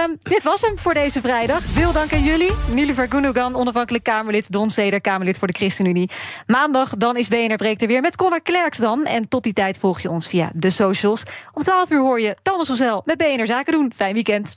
[0.04, 1.62] Um, dit was hem voor deze vrijdag.
[1.62, 2.52] Veel dank aan jullie.
[2.66, 4.52] Niliver Gundogan, onafhankelijk Kamerlid.
[4.52, 6.10] Don Zeder, Kamerlid voor de ChristenUnie.
[6.46, 9.04] Maandag dan is BNR er weer met Connor Klerks dan.
[9.04, 11.22] En tot die tijd volg je ons via de socials.
[11.52, 13.92] Om 12 uur hoor je Thomas Zel met BNR Zaken doen.
[13.96, 14.56] Fijn weekend.